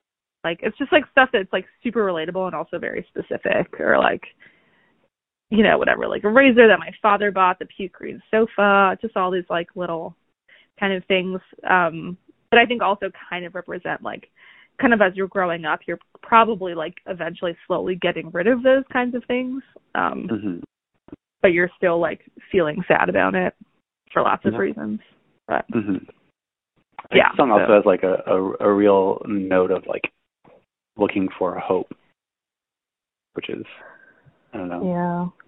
[0.42, 4.22] Like it's just like stuff that's like super relatable and also very specific or like
[5.52, 9.16] you know, whatever, like a razor that my father bought, the puke green sofa, just
[9.18, 10.16] all these like little
[10.80, 11.40] kind of things.
[11.68, 12.16] Um
[12.50, 14.30] but I think also kind of represent like
[14.80, 18.84] kind of as you're growing up, you're probably like eventually slowly getting rid of those
[18.90, 19.62] kinds of things.
[19.94, 20.58] Um hmm
[21.42, 23.52] but you're still like feeling sad about it
[24.12, 24.58] for lots of Yeah.
[24.58, 25.00] reasons.
[25.48, 25.96] But hmm
[27.12, 30.10] Yeah, The song also so- has like a, a a real note of like
[30.96, 31.92] looking for a hope,
[33.34, 33.66] which is
[34.54, 35.41] I don't know, yeah.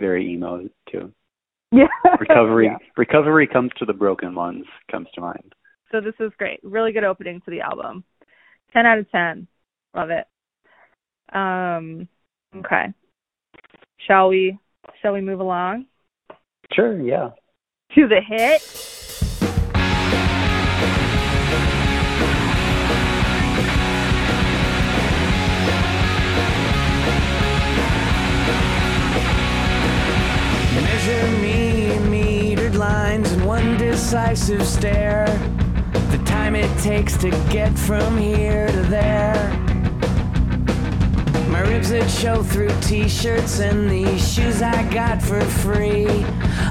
[0.00, 1.12] Very emo too.
[1.72, 1.86] Yeah.
[2.18, 2.78] Recovery Yeah.
[2.96, 5.54] recovery comes to the broken ones comes to mind.
[5.92, 6.58] So this is great.
[6.64, 8.02] Really good opening to the album.
[8.72, 9.46] Ten out of ten.
[9.94, 10.26] Love it.
[11.32, 12.08] Um
[12.56, 12.86] okay.
[14.08, 14.58] Shall we
[15.00, 15.86] shall we move along
[16.72, 17.30] Sure, yeah.
[17.94, 18.62] to the hit?
[31.00, 35.24] measure me in metered lines and one decisive stare.
[36.10, 39.50] The time it takes to get from here to there.
[41.48, 46.06] My ribs that show through t-shirts and these shoes I got for free.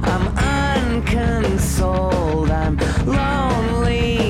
[0.03, 0.27] I'm
[0.93, 4.28] unconsoled, I'm lonely.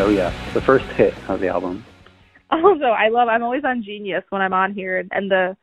[0.00, 1.84] Oh yeah, the first hit of the album.
[2.50, 3.28] Also, I love.
[3.28, 5.56] I'm always on Genius when I'm on here, and the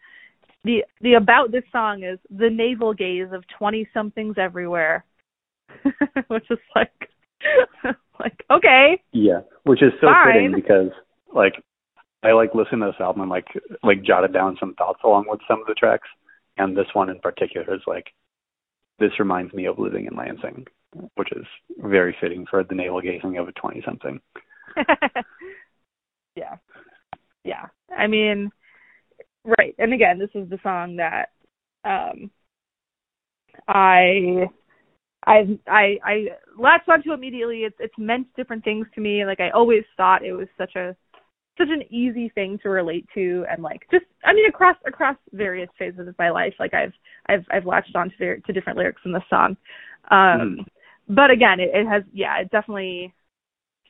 [0.65, 5.05] the the about this song is the navel gaze of twenty somethings everywhere,
[6.27, 7.09] which is like
[8.19, 10.33] like okay, Yeah, which is so Fine.
[10.33, 10.91] fitting because
[11.33, 11.53] like
[12.21, 13.47] I like listen to this album and like
[13.83, 16.09] like jotted down some thoughts along with some of the tracks,
[16.57, 18.07] and this one in particular is like
[18.99, 20.65] this reminds me of living in Lansing,
[21.15, 21.45] which is
[21.77, 24.19] very fitting for the navel gazing of a twenty something.
[26.35, 26.55] yeah,
[27.43, 27.65] yeah.
[27.95, 28.51] I mean,
[29.43, 29.75] right.
[29.77, 31.29] And again, this is the song that
[31.83, 32.31] um
[33.67, 34.47] I
[35.25, 36.27] I I I
[36.57, 37.63] latched onto immediately.
[37.63, 39.25] It's it's meant different things to me.
[39.25, 40.95] Like I always thought it was such a
[41.57, 45.69] such an easy thing to relate to and like just I mean across across various
[45.79, 46.53] phases of my life.
[46.59, 46.93] Like I've
[47.27, 49.57] I've I've latched on to different lyrics in the song.
[50.11, 50.65] Um Mhm.
[51.07, 53.13] But again it, it has yeah, it definitely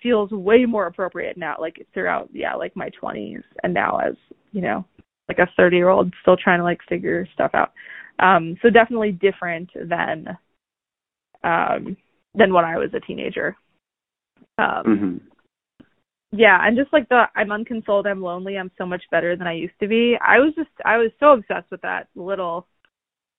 [0.02, 4.14] feels way more appropriate now, like throughout yeah, like my twenties and now as,
[4.52, 4.86] you know,
[5.28, 7.74] like a thirty year old still trying to like figure stuff out.
[8.20, 10.38] Um so definitely different than
[11.44, 11.98] um
[12.36, 13.56] than when I was a teenager.
[14.58, 15.18] Um hmm
[16.32, 19.54] yeah, and just like the I'm unconsoled, I'm lonely, I'm so much better than I
[19.54, 20.18] used to be.
[20.22, 22.68] I was just I was so obsessed with that little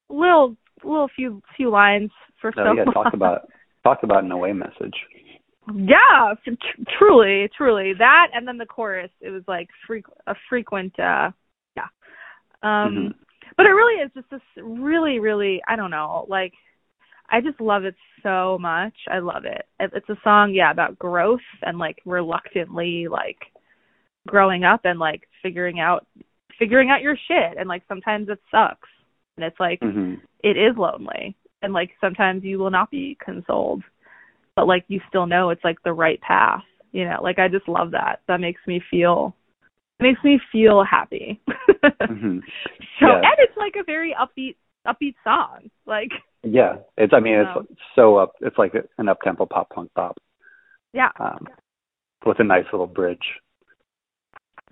[0.08, 2.10] little little few few lines
[2.40, 2.94] for so Oh yeah, long.
[2.94, 3.50] talk about
[3.86, 4.94] talk about an away message.
[5.74, 9.10] yeah, tr- truly, truly that, and then the chorus.
[9.20, 11.30] It was like freq- a frequent, uh
[11.76, 11.88] yeah.
[12.62, 13.14] Um Mhm.
[13.56, 16.52] But it really is just this really, really, I don't know, like
[17.30, 18.94] I just love it so much.
[19.10, 19.64] I love it.
[19.80, 23.38] It- It's a song, yeah, about growth and like reluctantly like
[24.26, 26.06] growing up and like figuring out
[26.58, 28.88] figuring out your shit and like sometimes it sucks
[29.36, 33.82] and it's like hmm it is lonely and like sometimes you will not be consoled
[34.54, 37.66] but like you still know it's like the right path you know like i just
[37.68, 39.34] love that that makes me feel
[39.98, 41.40] it makes me feel happy
[42.06, 42.38] hmm
[43.00, 43.16] so Yeah.
[43.18, 44.54] and it's like a very upbeat
[44.86, 46.10] upbeat song like
[46.44, 47.12] Yeah, it's.
[47.12, 47.64] I mean, Wow.
[47.68, 48.34] it's so up.
[48.40, 50.16] It's like an up tempo pop punk pop
[50.92, 51.48] yeah um,
[52.24, 53.26] with a nice little bridge.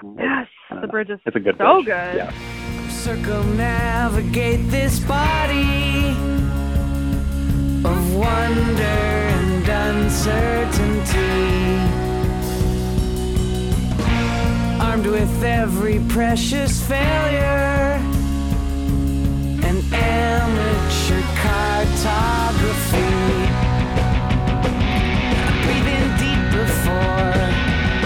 [0.03, 0.87] yes the know.
[0.89, 1.87] bridge is It's a good so bridge.
[1.87, 2.31] good Yeah.
[2.91, 6.34] circumnavigate this body
[8.15, 11.19] wonder and uncertainty.
[14.81, 17.99] Armed with every precious failure
[19.67, 23.11] and amateur cartography.
[25.65, 27.45] Breathe in deep before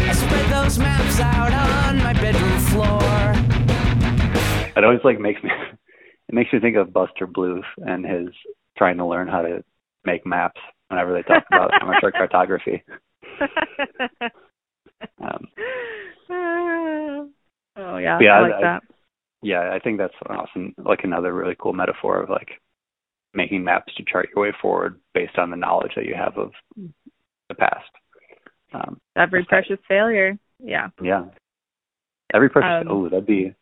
[0.09, 3.35] I spread those maps out on my bedroom floor.
[4.77, 5.51] It always like makes me.
[6.31, 8.29] It makes me think of Buster Bluth and his
[8.77, 9.65] trying to learn how to
[10.05, 12.83] make maps whenever they talk about amateur cartography.
[15.23, 15.47] Um,
[17.77, 18.83] oh yeah, Yeah, I like I- that.
[19.43, 20.75] yeah, I think that's awesome.
[20.77, 22.49] Like another really cool metaphor of like
[23.35, 26.51] making maps to chart your way forward based on the knowledge that you have of
[27.49, 27.91] the past.
[28.75, 30.37] Um, Every precious failure.
[30.59, 30.89] Yeah.
[31.03, 31.27] yeah,
[32.35, 32.71] every person.
[32.71, 33.55] Um, oh, that'd be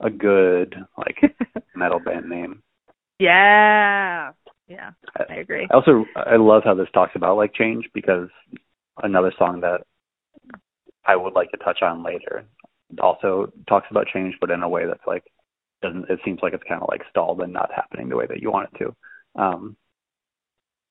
[0.00, 1.16] a good like
[1.74, 2.62] metal band name.
[3.18, 4.30] yeah.
[4.68, 4.90] Yeah.
[5.28, 5.66] I agree.
[5.70, 8.28] I also I love how this talks about like change because
[9.02, 9.82] another song that
[11.04, 12.44] I would like to touch on later
[13.00, 15.24] also talks about change, but in a way that's like
[15.82, 16.08] doesn't.
[16.10, 18.50] It seems like it's kind of like stalled and not happening the way that you
[18.50, 18.96] want it to.
[19.40, 19.76] Um,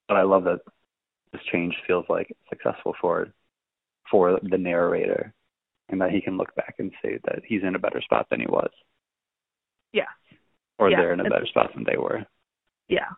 [0.08, 0.60] but I love that
[1.34, 3.28] this change feels like successful for
[4.10, 5.34] for the narrator,
[5.90, 8.40] and that he can look back and say that he's in a better spot than
[8.40, 8.70] he was,
[9.92, 10.06] Yeah.
[10.78, 12.24] or Yeah, they're in a better spot than they were.
[12.88, 13.10] Yeah.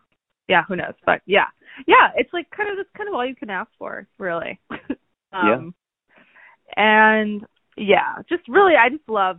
[0.48, 0.94] Yeah, who knows?
[1.04, 1.46] But yeah.
[1.86, 4.58] Yeah, it's like kind of that's kind of all you can ask for, really.
[5.32, 5.74] um
[6.76, 7.44] and
[7.76, 9.38] yeah, just really I just love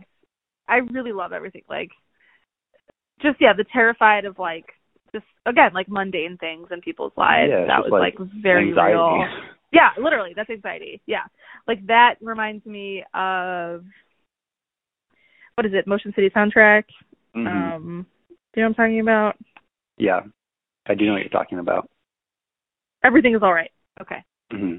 [0.68, 1.62] I really love everything.
[1.68, 1.90] Like
[3.20, 4.66] just yeah, the terrified of like
[5.12, 7.50] just again, like mundane things in people's lives.
[7.50, 8.94] Yeah, that was like like, very Anxiety.
[8.94, 9.24] real.
[9.72, 11.00] Yeah, literally, that's anxiety.
[11.06, 11.22] Yeah.
[11.68, 13.84] Like that reminds me of
[15.54, 16.84] what is it, Motion City soundtrack?
[17.36, 17.46] Mhm.
[17.46, 19.36] Um do you know what I'm talking about?
[19.96, 20.22] Yeah,
[20.90, 21.88] I do know what you're talking about.
[23.04, 23.70] Everything is all right.
[24.00, 24.22] Okay.
[24.52, 24.78] hmm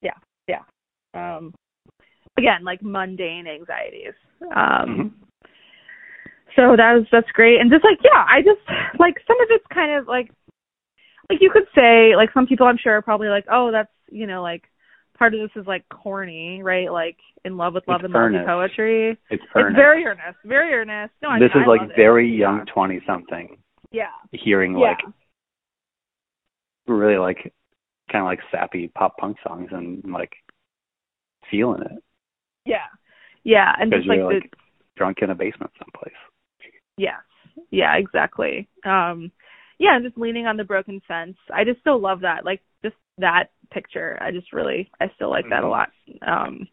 [0.00, 0.14] Yeah.
[0.46, 0.62] Yeah.
[1.14, 1.52] Um,
[2.38, 4.14] again like mundane anxieties.
[4.42, 5.08] Um Mm-hmm.
[6.56, 7.60] so that was that's great.
[7.60, 8.60] And just like yeah, I just
[8.98, 10.30] like some of it's kind of like
[11.28, 14.26] like you could say like some people I'm sure are probably like, Oh, that's you
[14.26, 14.62] know, like
[15.18, 16.90] part of this is like corny, right?
[16.90, 18.46] Like in love with love It's and earnest.
[18.46, 19.10] poetry.
[19.30, 20.38] It's It's very earnest.
[20.44, 21.12] Very earnest.
[21.22, 21.96] No, I this mean, is I like love it.
[21.96, 22.38] very Yeah.
[22.38, 23.58] young twenty something
[23.90, 24.06] Yeah.
[24.32, 24.90] hearing Yeah.
[24.90, 24.98] like
[26.86, 27.52] really like
[28.10, 30.32] kind of like sappy pop punk songs and like
[31.50, 32.02] feeling it
[32.64, 32.86] Yeah.
[33.44, 33.74] Yeah.
[33.78, 34.52] And just like you're the like
[34.96, 36.14] drunk in a basement someplace.
[36.96, 37.20] Yes.
[37.70, 38.68] Yeah, exactly.
[38.84, 39.30] Um
[39.78, 41.36] yeah, and just leaning on the broken fence.
[41.54, 42.44] I just still love that.
[42.44, 44.18] Like just that picture.
[44.20, 45.70] I just really I still like that a Mhm.
[45.70, 45.90] lot.
[46.22, 46.68] Um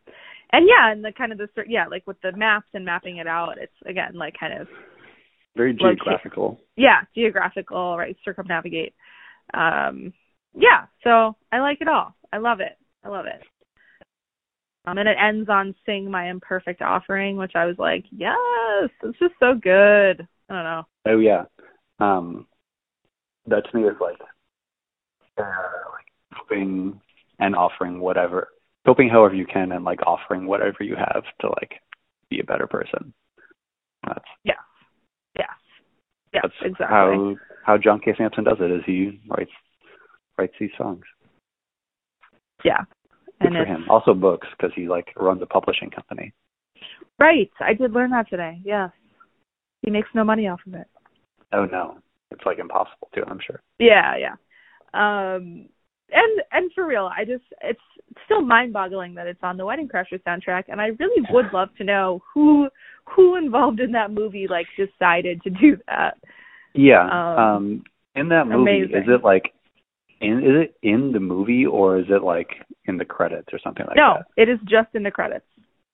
[0.51, 3.27] and yeah, and the kind of the yeah, like with the maps and mapping it
[3.27, 4.67] out, it's again like kind of
[5.55, 6.59] Very geographical.
[6.75, 8.15] yeah, geographical, right?
[8.23, 8.93] Circumnavigate.
[9.53, 10.13] Um
[10.53, 12.15] yeah, so I like it all.
[12.33, 12.77] I love it.
[13.03, 13.41] I love it.
[14.85, 19.19] Um, and it ends on "Sing My Imperfect Offering," which I was like, "Yes, it's
[19.19, 20.83] just so good." I don't know.
[21.07, 21.43] Oh yeah.
[21.99, 22.47] Um
[23.47, 24.19] that to me is like
[25.37, 26.99] uh like hoping
[27.39, 28.49] and offering whatever
[28.85, 31.81] hoping however you can and like offering whatever you have to like
[32.29, 33.13] be a better person.
[34.05, 34.53] That's yeah
[35.37, 35.49] Yes.
[36.33, 36.87] Yes, that's exactly.
[36.87, 37.35] how
[37.67, 38.13] how John K.
[38.17, 39.51] Samson does it is he writes
[40.37, 41.03] writes these songs.
[42.63, 42.85] yeah.
[43.41, 43.85] Good and for him.
[43.89, 46.33] Also books because he like runs a publishing company.
[47.19, 47.51] right.
[47.59, 48.59] I did learn that today.
[48.63, 48.89] Yes.
[49.83, 50.87] He makes no money off of it.
[51.53, 51.97] Oh no.
[52.31, 53.61] It's like impossible to, I'm sure.
[53.79, 54.35] Yeah, yeah.
[54.93, 55.67] Um
[56.09, 57.79] and and for real, I just it's
[58.25, 61.69] still mind boggling that it's on the Wedding Crashers soundtrack and I really would love
[61.77, 62.69] to know who
[63.03, 66.17] who involved in that movie like decided to do that.
[66.77, 67.03] Yeah.
[67.03, 67.83] Um, Um,
[68.15, 68.95] in that movie, amazing.
[68.97, 69.53] is it like
[70.21, 72.49] in is it in the movie or is it like
[72.85, 74.25] in the credits or something like no, that?
[74.37, 75.45] No, it is just in the credits.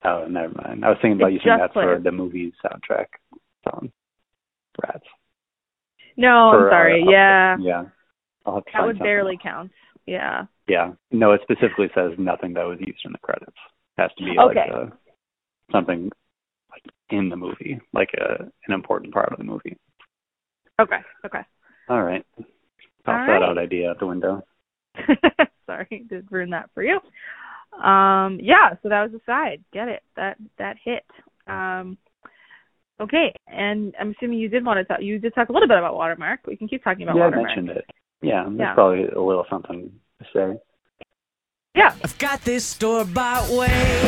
[0.06, 0.86] Oh, never mind.
[0.86, 3.08] I was thinking about It's using that for the movie soundtrack
[3.64, 3.92] song.
[4.82, 5.04] Rats.
[6.18, 7.02] No, For, I'm sorry.
[7.04, 7.58] uh, yeah.
[7.60, 7.84] Yeah.
[8.46, 9.42] I'll have to That would barely else.
[9.44, 9.72] count.
[10.06, 10.46] Yeah.
[10.68, 10.92] Yeah.
[11.12, 13.56] No, it specifically says nothing that was used in the credits.
[13.98, 14.70] has to be Okay.
[14.70, 14.86] like uh
[15.72, 16.10] something
[16.72, 19.78] like in the movie, like a an important part of the movie.
[20.82, 20.98] Okay.
[21.26, 21.42] Okay.
[21.90, 22.26] All right.
[22.38, 22.46] Toss
[23.08, 23.42] All that right.
[23.44, 24.44] out idea out the window.
[25.66, 27.00] Sorry, did ruin that for you.
[27.84, 29.64] Um, yeah, so that was the side.
[29.74, 30.02] Get it?
[30.16, 31.04] That that hit.
[31.48, 31.98] Um,
[33.02, 35.02] okay, and I'm assuming you did want to talk.
[35.02, 36.42] You did talk a little bit about Watermark.
[36.48, 37.86] We can keep talking about yeah, I mentioned it.
[38.22, 38.74] Yeah, there's Yeah.
[38.74, 40.60] probably a little something to say.
[41.76, 41.96] Yeah.
[42.04, 44.02] I've got this store bought way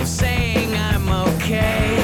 [0.00, 1.99] of saying I'm okay,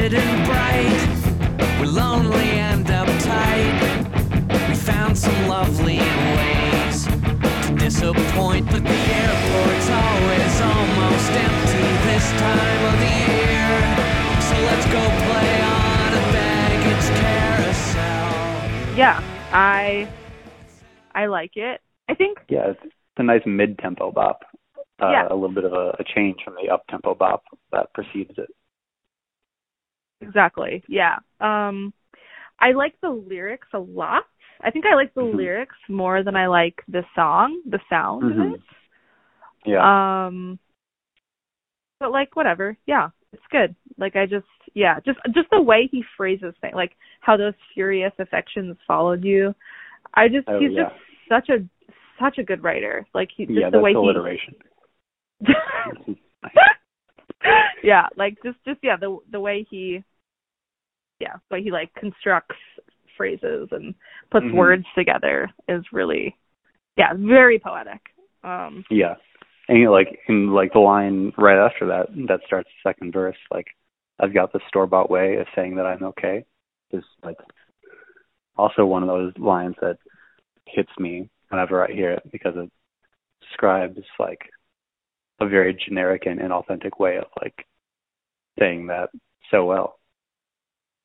[0.00, 4.68] talented and bright, we're lonely and uptight.
[4.68, 12.84] We found some lovely ways to disappoint, but the airport's always almost empty this time
[12.90, 13.76] of the year.
[14.40, 18.96] So let's go play on a baggage carousel.
[18.96, 19.20] Yeah,
[19.52, 20.08] I
[21.14, 21.80] I like it.
[22.08, 24.40] I think Yeah, it's, it's a nice mid-tempo bop.
[25.00, 25.28] Uh, Yeah.
[25.28, 28.50] A little bit of a, a change from the up-tempo bop that precedes it.
[30.20, 30.82] Exactly.
[30.88, 31.18] Yeah.
[31.40, 31.92] Um,
[32.58, 34.24] I like the lyrics a lot.
[34.62, 35.36] I think I like the Mhm.
[35.36, 38.40] lyrics more than I like the song, the sound Mhm.
[38.48, 38.60] of it.
[39.64, 40.26] Yeah.
[40.26, 40.58] Um
[41.98, 42.76] but like whatever.
[42.86, 43.74] Yeah, it's good.
[43.98, 48.12] Like I just yeah, just just the way he phrases things, like how those furious
[48.18, 49.54] affections followed you.
[50.14, 50.84] I just Oh, he's yeah.
[50.84, 50.94] just
[51.28, 51.64] such a
[52.18, 53.06] such a good writer.
[53.14, 54.54] Like he just yeah, the way alliteration.
[55.46, 55.46] he
[57.82, 60.04] Yeah, like just just yeah, the the way he
[61.20, 62.56] yeah, but he like constructs
[63.16, 63.94] phrases and
[64.30, 64.54] puts Mhm.
[64.54, 66.36] words together is really
[66.96, 68.00] yeah, very poetic.
[68.42, 69.16] Um Yeah.
[69.68, 73.12] And you know, like in like the line right after that that starts the second
[73.12, 73.68] verse, like
[74.18, 76.44] I've got the store bought way of saying that I'm okay
[76.90, 77.38] is like
[78.56, 79.98] also one of those lines that
[80.66, 82.70] hits me whenever I hear it because it
[83.40, 84.50] describes like
[85.40, 87.66] a very generic and inauthentic way of like
[88.58, 89.10] saying that
[89.50, 89.99] so well.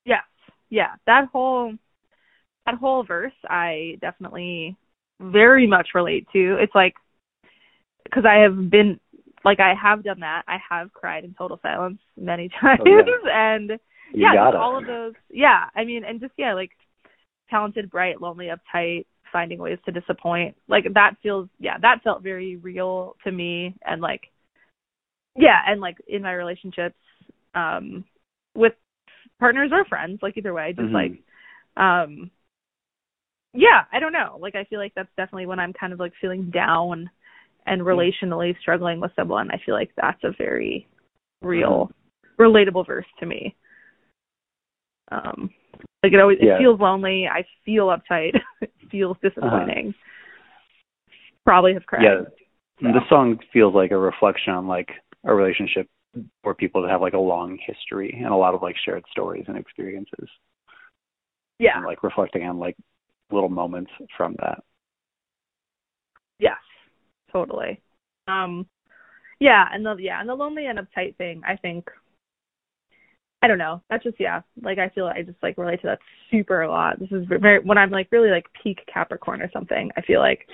[0.05, 0.23] Yes.
[0.69, 0.93] Yeah.
[1.05, 1.73] That whole
[2.65, 4.75] that whole verse I definitely
[5.19, 6.57] very much relate to.
[6.59, 6.93] It's like
[8.13, 8.99] cuz I have been
[9.43, 10.43] like I have done that.
[10.47, 13.31] I have cried in total silence many times Oh, yeah.
[13.31, 13.69] and
[14.13, 15.13] You yeah, all of those.
[15.29, 16.71] Yeah, I mean and just yeah, like
[17.49, 20.55] talented, bright, lonely, uptight, finding ways to disappoint.
[20.67, 24.31] Like that feels yeah, that felt very real to me and like
[25.35, 26.95] yeah, and like in my relationships
[27.53, 28.05] um
[28.55, 28.73] with
[29.39, 30.93] partners or friends, like either way, just Mhm.
[30.93, 31.23] like
[31.77, 32.31] um
[33.53, 34.37] yeah, I don't know.
[34.39, 37.09] Like I feel like that's definitely when I'm kind of like feeling down
[37.65, 39.49] and relationally struggling with someone.
[39.51, 40.87] I feel like that's a very
[41.41, 41.89] real,
[42.37, 42.41] Mm-hmm.
[42.43, 43.55] relatable verse to me.
[45.11, 45.49] Um,
[46.03, 46.55] like it always Yeah.
[46.55, 47.27] it feels lonely.
[47.27, 48.35] I feel uptight.
[48.61, 49.93] it feels disappointing.
[51.45, 52.05] Probably have cried.
[52.05, 52.25] Uh-huh.
[52.81, 52.99] Yeah, So.
[52.99, 54.89] the song feels like a reflection on like
[55.23, 55.87] a relationship
[56.41, 59.45] where people that have like a long history and a lot of like shared stories
[59.47, 60.29] and experiences.
[61.59, 61.77] Yeah.
[61.77, 62.75] And, like reflecting on like
[63.31, 64.59] little moments from that.
[66.39, 66.57] Yes,
[67.31, 67.81] totally.
[68.27, 68.67] Um,
[69.39, 71.41] yeah, and the yeah, and the lonely and uptight thing.
[71.47, 71.89] I think.
[73.41, 73.81] I don't know.
[73.89, 74.41] That's just yeah.
[74.61, 75.99] Like I feel I just like relate to that
[76.31, 76.99] super a lot.
[76.99, 79.91] This is very when I'm like really like peak Capricorn or something.
[79.95, 80.47] I feel like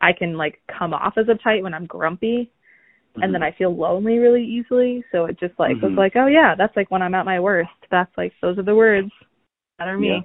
[0.00, 2.50] I can like come off as uptight when I'm grumpy,
[3.16, 5.04] and then I feel lonely really easily.
[5.12, 5.96] So it just like was Mhm.
[5.98, 7.70] like, oh yeah, that's like when I'm at my worst.
[7.90, 9.10] That's like those are the words
[9.78, 10.08] that are me.
[10.08, 10.20] Yeah.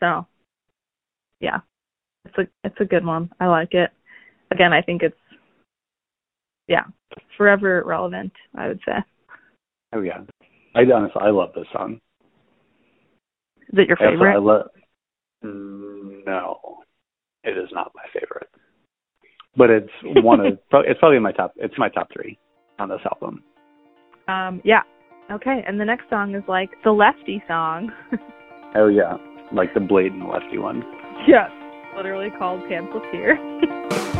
[0.00, 0.26] So
[1.40, 1.60] yeah,
[2.24, 3.30] it's a it's a good one.
[3.40, 3.90] I like it.
[4.50, 5.16] Again, I think it's
[6.68, 6.84] yeah
[7.36, 8.32] forever relevant.
[8.54, 8.98] I would say.
[9.92, 10.22] Oh yeah,
[10.74, 12.00] I honestly I love this song.
[13.68, 14.32] Is it your I also- favorite?
[14.34, 14.70] I love.
[15.44, 16.82] Mm, No,
[17.44, 18.48] it is not my favorite,
[19.56, 21.52] but it's one of it's probably my top.
[21.56, 22.38] It's my top three
[22.78, 23.42] on this album.
[24.28, 24.82] Um, yeah.
[25.30, 27.90] Okay, and the next song is like the lefty song.
[28.74, 29.16] Oh yeah,
[29.52, 30.82] like the blatant lefty one.
[31.26, 31.48] yes,
[31.96, 34.12] literally called Pamphleteer.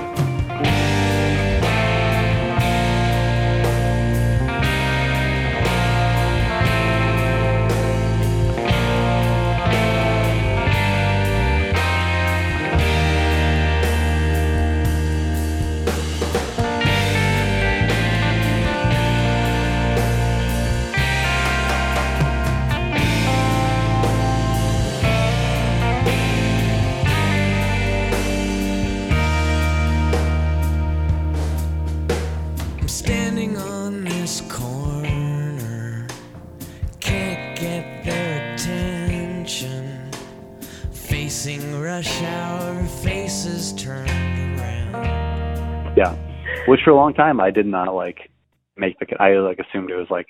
[46.77, 48.31] which for a long time I did not like
[48.77, 49.07] make the.
[49.18, 50.27] I like assumed it was like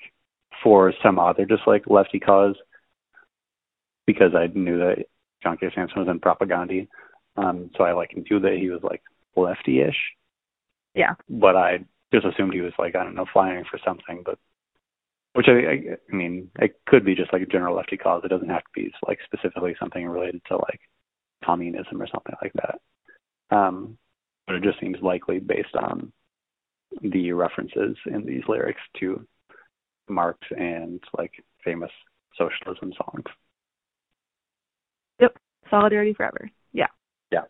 [0.63, 2.55] for some other just like lefty cause
[4.05, 5.07] because I knew that
[5.43, 5.67] John K.
[5.75, 6.87] Samson was in Propagandhi.
[7.35, 9.01] Um, so I like knew that he was like
[9.35, 9.97] lefty-ish,
[10.95, 11.15] yeah.
[11.29, 11.79] but I
[12.13, 14.39] just assumed he was like I don't know flying for something, but
[15.33, 18.21] which I, I I mean it could be just like a general lefty cause.
[18.23, 20.79] It doesn't have to be like specifically something related to like
[21.43, 22.79] communism or something like that.
[23.53, 23.97] Um,
[24.45, 26.13] but it just seems likely based on
[27.01, 29.25] the references in these lyrics to
[30.09, 31.31] Marx and like
[31.63, 31.91] famous
[32.37, 33.25] socialism songs.
[35.19, 35.37] Yep.
[35.69, 36.49] Solidarity forever.
[36.73, 36.87] Yeah.
[37.31, 37.41] Yeah.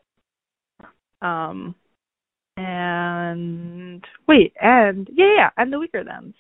[1.22, 1.76] Um
[2.56, 6.34] and wait, and yeah, yeah, and the Weakerthans.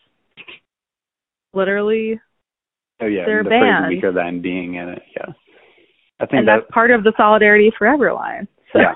[1.54, 2.20] Literally
[3.00, 3.86] Oh yeah, They're and the banned.
[3.86, 5.04] phrase weaker than being in it.
[5.16, 5.34] Yeah,
[6.20, 6.62] I think and that.
[6.62, 8.48] that's part of the Solidarity Forever line.
[8.74, 8.93] So Yeah.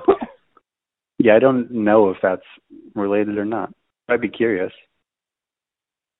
[1.19, 2.41] Yeah, I don't know if that's
[2.95, 3.71] related or not.
[4.11, 4.71] I'd be curious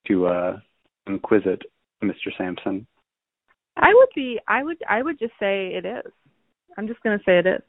[0.07, 0.59] to uh
[1.07, 1.61] inquisit
[2.03, 2.29] Mr.
[2.37, 2.87] Samson.
[3.77, 6.11] I would be I would I would just say it is.
[6.77, 7.61] I'm just gonna say it is.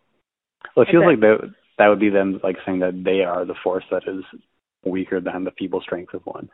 [0.76, 1.10] Well, it feels Okay.
[1.12, 1.38] like that
[1.78, 4.22] that would be them like saying that they are the force that is
[4.84, 6.48] weaker than the feeble strength of one,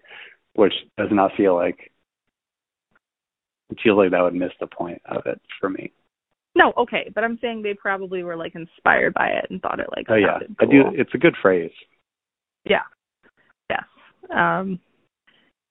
[0.54, 1.90] which does not feel like.
[3.70, 5.92] It feels like that would miss the point of it for me.
[6.54, 9.88] No, okay, but I'm saying they probably were like inspired by it and thought it
[9.94, 10.82] like Oh yeah, sounded I do.
[10.94, 11.70] It's a good phrase.
[12.64, 12.82] Yeah.
[14.34, 14.80] Um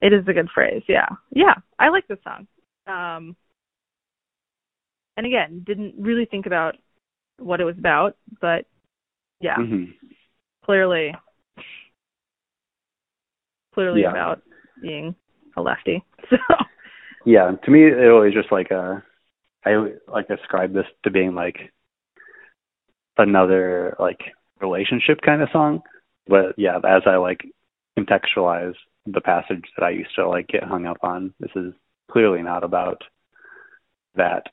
[0.02, 1.08] it is a good phrase, yeah.
[1.32, 1.56] Yeah.
[1.80, 2.48] I like this song.
[2.88, 3.36] Um
[5.18, 6.76] and again, didn't really think about
[7.40, 8.66] what it was about, but
[9.40, 9.86] yeah, hmm
[10.64, 11.14] clearly
[13.74, 14.12] clearly Yeah.
[14.12, 14.42] about
[14.82, 15.16] being
[15.56, 16.04] a lefty.
[16.30, 16.38] So
[17.26, 18.96] Yeah, to me, it always just like uh,
[19.66, 21.58] I like describe this to being like
[23.18, 24.20] another like
[24.62, 25.82] relationship kind of song.
[26.28, 27.42] But yeah, as I like
[27.98, 28.76] contextualize
[29.06, 31.74] the passage that I used to like get hung up on, this is
[32.12, 33.02] clearly not about
[34.16, 34.44] that.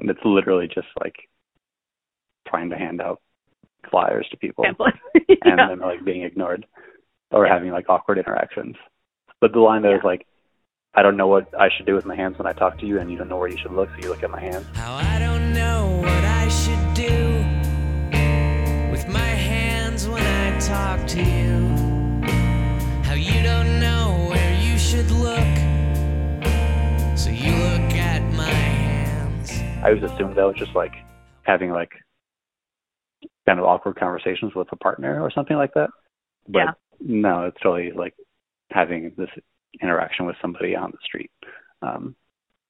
[0.00, 1.14] It's literally just like
[2.48, 3.20] trying to hand out
[3.90, 4.94] flyers to people pamphlet.
[5.44, 6.66] and then like being ignored
[7.30, 7.54] or Yeah.
[7.54, 8.76] having like awkward interactions.
[9.40, 10.08] But the line that is Yeah.
[10.08, 10.26] like,
[10.94, 13.00] I don't know what I should do with my hands when I talk to you,
[13.00, 14.64] and you don't know where you should look, so you look at my hands.
[29.84, 30.94] I always assumed that was just like
[31.42, 31.90] having like
[33.46, 35.90] kind of awkward conversations with a partner or something like that.
[36.48, 36.72] But Yeah.
[37.00, 38.14] no, it's totally like
[38.70, 39.28] having this
[39.82, 41.30] interaction with somebody on the street,
[41.82, 42.16] um,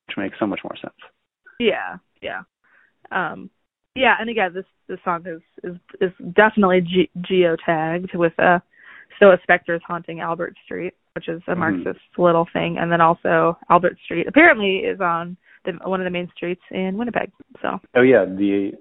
[0.08, 0.94] which makes so much more sense.
[1.60, 2.42] Yeah, yeah,
[3.12, 3.48] um,
[3.94, 4.16] yeah.
[4.18, 8.58] And again, this this song is is is definitely ge- geotagged with a uh,
[9.18, 11.58] Stoa Spectres haunting Albert Street, which is a Mhm.
[11.58, 16.10] Marxist little thing, and then also Albert Street apparently is on the, one of the
[16.10, 17.30] main streets in Winnipeg.
[17.62, 18.72] So Oh yeah, the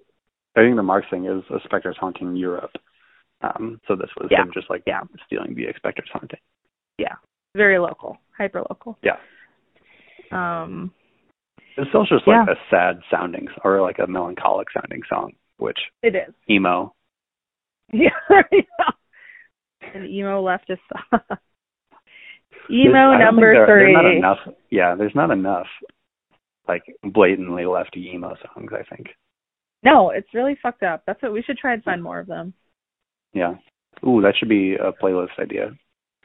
[0.55, 2.71] I think the Marx thing is a Spectres haunting Europe.
[3.41, 4.41] Um, so this was Yeah.
[4.43, 5.01] him just like Yeah.
[5.25, 6.39] stealing the Spectres haunting.
[6.97, 7.15] yeah,
[7.55, 8.97] very local, hyper local.
[9.03, 9.17] Yeah.
[10.31, 10.91] Um,
[11.75, 12.53] It's also just like Yeah.
[12.53, 16.33] a sad sounding or like a melancholic sounding song, which it is.
[16.49, 16.93] emo.
[17.91, 18.09] Yeah.
[19.93, 20.79] An emo leftist
[21.11, 21.19] song.
[22.69, 23.91] Emo number three.
[23.91, 24.37] There's not enough.
[24.69, 25.67] Yeah, there's not enough
[26.67, 28.71] like blatantly lefty emo songs.
[28.73, 29.07] I think.
[29.83, 31.03] No, it's really fucked up.
[31.05, 32.53] That's what we should try and find more of them.
[33.33, 33.55] Yeah.
[34.07, 35.71] Ooh, that should be a playlist idea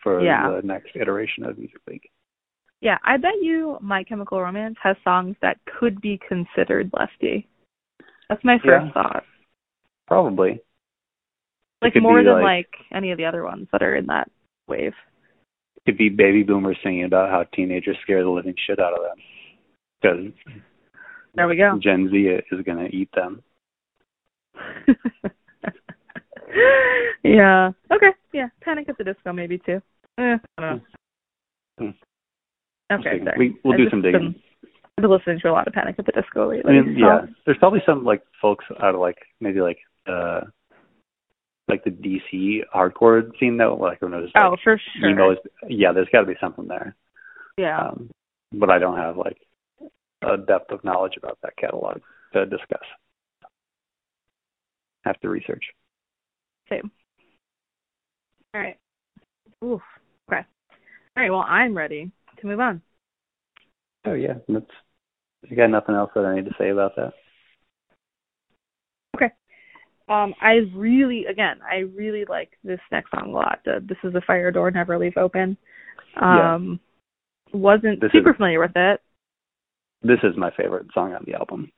[0.02, 0.50] for Yeah.
[0.50, 2.08] the next iteration of Music League.
[2.80, 7.48] Yeah, I bet you My Chemical Romance has songs that could be considered lefty.
[8.28, 8.92] That's my first Yeah.
[8.92, 9.24] thought.
[10.06, 10.60] Probably.
[11.82, 14.30] Like more than like- like any of the other ones that are in that
[14.68, 14.94] wave.
[15.76, 19.02] It could be baby boomers singing about how teenagers scare the living shit out of
[19.02, 19.18] them
[20.00, 20.32] because
[21.34, 21.78] There we go.
[21.82, 23.42] Gen Z is going to eat them.
[27.24, 27.70] yeah.
[27.92, 28.10] Okay.
[28.32, 28.48] Yeah.
[28.60, 29.80] Panic at the Disco maybe too.
[30.18, 30.80] Eh, I don't know.
[31.78, 31.90] Hmm.
[32.90, 33.38] Okay, sorry.
[33.38, 34.20] We, we'll I've do some digging.
[34.32, 34.34] Been,
[34.96, 36.72] I've been listening to a lot of Panic at the Disco lately.
[36.72, 40.40] I mean, so- yeah, there's probably some like folks out of like maybe like uh
[41.68, 44.30] like the DC hardcore scene though, like who knows?
[44.36, 45.10] Oh, like, for sure.
[45.10, 45.38] emo is,
[45.68, 46.96] yeah, there's got to be something there.
[47.58, 47.88] yeah.
[47.88, 48.10] Um,
[48.52, 49.36] but I don't have like
[50.22, 52.00] a depth of knowledge about that catalog
[52.32, 52.82] to discuss.
[55.04, 55.64] Have to research.
[56.68, 56.90] Same.
[58.54, 58.76] All right.
[59.64, 59.80] Oof.
[60.30, 60.42] Okay.
[61.16, 61.30] All right.
[61.30, 62.10] Well, I'm ready
[62.40, 62.82] to move on.
[64.04, 64.66] Oh yeah, that's.
[65.48, 67.12] You got nothing else that I need to say about that?
[69.14, 69.30] Okay.
[70.08, 73.60] Um, I really, again, I really like this next song a lot.
[73.64, 75.56] The, this is the fire door, never leave open.
[76.16, 76.54] Yeah.
[76.54, 76.80] Um,
[77.52, 79.00] wasn't This super is- familiar with it.
[80.02, 81.70] This is my favorite song on the album.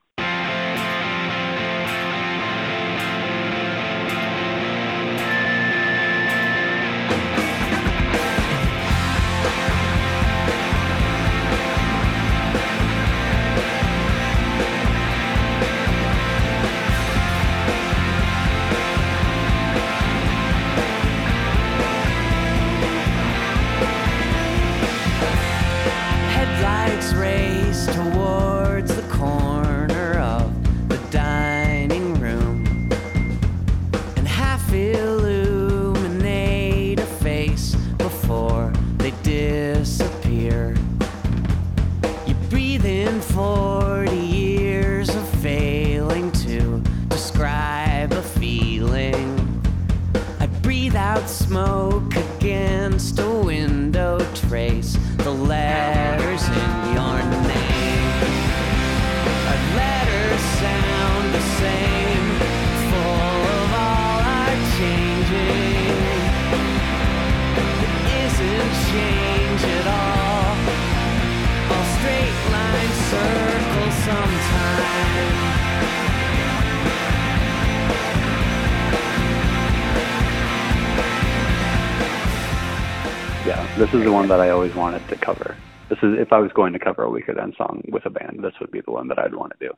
[84.01, 85.57] Is the one that I always wanted to cover.
[85.89, 88.39] This is if I was going to cover a Weaker Than song with a band,
[88.43, 89.73] this would be the one that I'd want to do.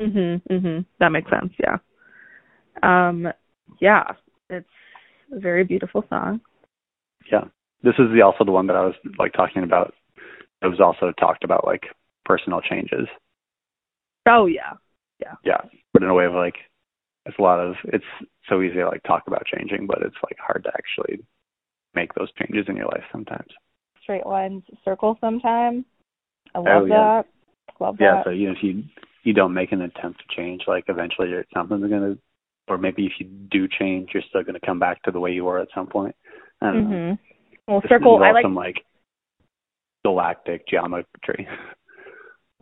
[0.00, 0.42] Mhm.
[0.48, 0.86] Mhm.
[0.98, 1.52] That makes sense.
[1.58, 1.78] Yeah.
[2.82, 3.32] Um.
[3.80, 4.04] Yeah.
[4.48, 4.68] It's
[5.32, 6.40] a very beautiful song.
[7.30, 7.44] Yeah,
[7.82, 9.94] this is the also the one that I was like talking about.
[10.62, 11.86] It was also talked about like
[12.24, 13.08] personal changes.
[14.26, 14.74] Oh yeah.
[15.18, 15.60] Yeah, Yeah,
[15.94, 16.56] but in a way of like
[17.24, 18.04] it's a lot of it's
[18.48, 21.24] so easy to like talk about changing, but it's like hard to actually
[21.96, 23.48] make those changes in your life sometimes.
[24.02, 25.84] Straight lines circle sometimes.
[26.54, 26.94] I love Oh, yeah.
[27.22, 27.26] that.
[27.80, 28.24] Love Yeah, that.
[28.24, 28.84] so you know if you
[29.24, 32.16] you don't make an attempt to change, like eventually you're- something's gonna,
[32.68, 35.44] or maybe if you do change, you're still gonna come back to the way you
[35.44, 36.14] were at some point.
[36.60, 36.96] I don't know.
[36.96, 37.18] Mhm.
[37.66, 38.22] Well, This circle.
[38.22, 38.44] I like.
[38.44, 38.84] some like
[40.04, 41.48] galactic geometry.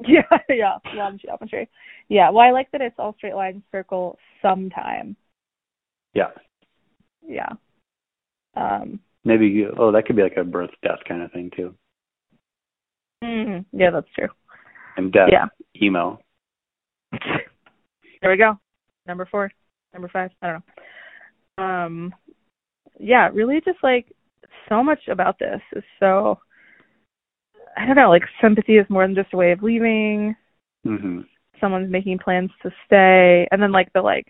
[0.08, 0.22] Yeah.
[0.48, 0.78] Yeah.
[0.94, 1.68] Love geometry.
[2.08, 2.30] Yeah.
[2.30, 5.14] Well, I like that it's all straight lines circle sometime.
[6.14, 6.30] yeah,
[7.22, 7.50] Yeah.
[8.56, 8.98] Um.
[9.24, 11.74] Maybe you, oh that could be like a birth death kind of thing too.
[13.22, 13.64] mhm.
[13.72, 14.28] Yeah, that's true.
[14.96, 15.46] And death, Yeah.
[15.82, 16.18] emo.
[18.22, 18.58] There we go.
[19.06, 19.50] Number four,
[19.92, 20.30] number five.
[20.40, 20.62] I don't
[21.58, 21.62] know.
[21.64, 22.14] Um,
[22.98, 24.06] yeah, really, just like
[24.68, 26.38] so much about this is so.
[27.76, 28.08] I don't know.
[28.08, 30.34] Like sympathy is more than just a way of leaving.
[30.84, 31.20] hmm
[31.60, 34.26] Someone's making plans to stay, and then like the like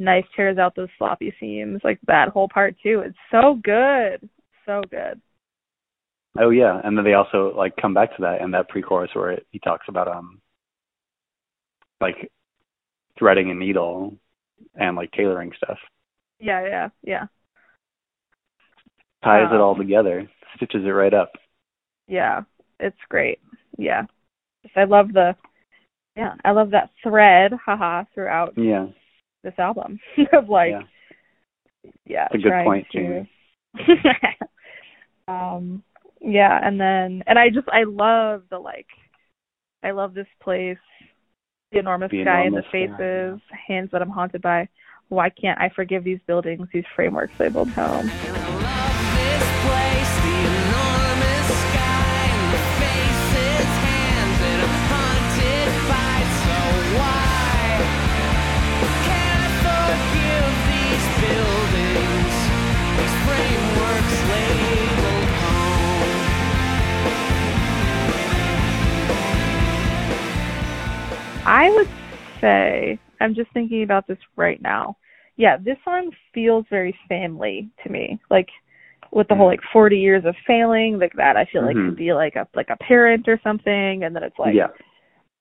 [0.00, 1.80] knife tears out those sloppy seams.
[1.84, 3.02] Like that whole part too.
[3.06, 4.28] It's so good,
[4.66, 5.20] so good.
[6.38, 9.32] Oh yeah, and then they also like come back to that in that pre-chorus where
[9.32, 10.40] it, he talks about um
[12.00, 12.30] like
[13.18, 14.16] threading a needle
[14.74, 15.78] and like tailoring stuff.
[16.38, 17.26] Yeah, yeah, yeah,
[19.22, 21.32] Ties it Um, all together, stitches it right up.
[22.08, 22.42] yeah.
[22.82, 23.38] It's great.
[23.76, 24.04] Yeah,
[24.74, 25.36] I love the.
[26.16, 28.86] Yeah, I love that thread, haha, throughout Yeah.
[29.42, 29.98] This album
[30.32, 30.82] of like yeah.
[32.06, 33.30] yeah It's a good trying point, to- Jamie.
[35.28, 35.82] um
[36.20, 38.86] yeah and then and i just i love the like
[39.84, 40.76] i love this place
[41.72, 44.68] the enormous The sky and the enormous sky, faces hands that i'm haunted by
[45.08, 48.10] why can't i forgive these buildings these frameworks they build home
[71.50, 71.88] i would
[72.40, 74.96] say i'm just thinking about this right now
[75.36, 78.48] yeah this song feels very family to me like
[79.12, 79.50] with the whole Mm.
[79.50, 81.86] like 40 years of failing like that i feel like Mhm.
[81.88, 84.68] could be like a like a parent or something and then it's like yeah.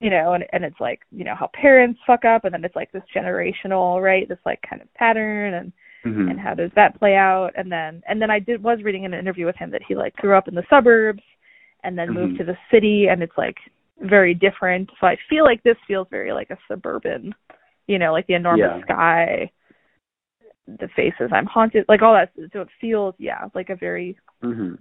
[0.02, 2.76] you know, and and it's like, you know, how parents fuck up and then it's
[2.76, 4.30] like this generational, right?
[4.30, 7.52] This like kind of pattern and hmm and how does that play out?
[7.58, 10.16] And then and then I did was reading an interview with him that he like
[10.16, 11.22] grew up in the suburbs
[11.84, 12.38] and then moved Mhm.
[12.38, 13.58] to the city and it's like
[14.02, 14.90] very different.
[15.00, 17.34] So I feel like this feels very like a suburban,
[17.88, 18.82] you know, like the enormous Yeah.
[18.84, 19.52] sky,
[20.68, 24.76] the faces I'm haunted, like all that so it feels yeah, like a very hmm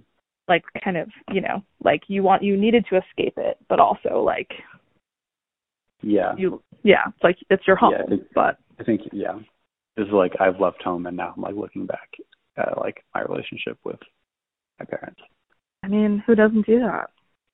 [0.48, 4.22] like kind of, you know, like you want you needed to escape it, but also
[4.22, 4.50] like
[6.02, 6.34] Yeah.
[6.36, 9.38] you yeah it's like it's your home Yeah, I think- but I think yeah.
[9.96, 12.08] This is like I've left home and now I'm like looking back
[12.56, 13.98] at like my relationship with
[14.78, 15.20] my parents.
[15.82, 17.10] i mean who doesn't do that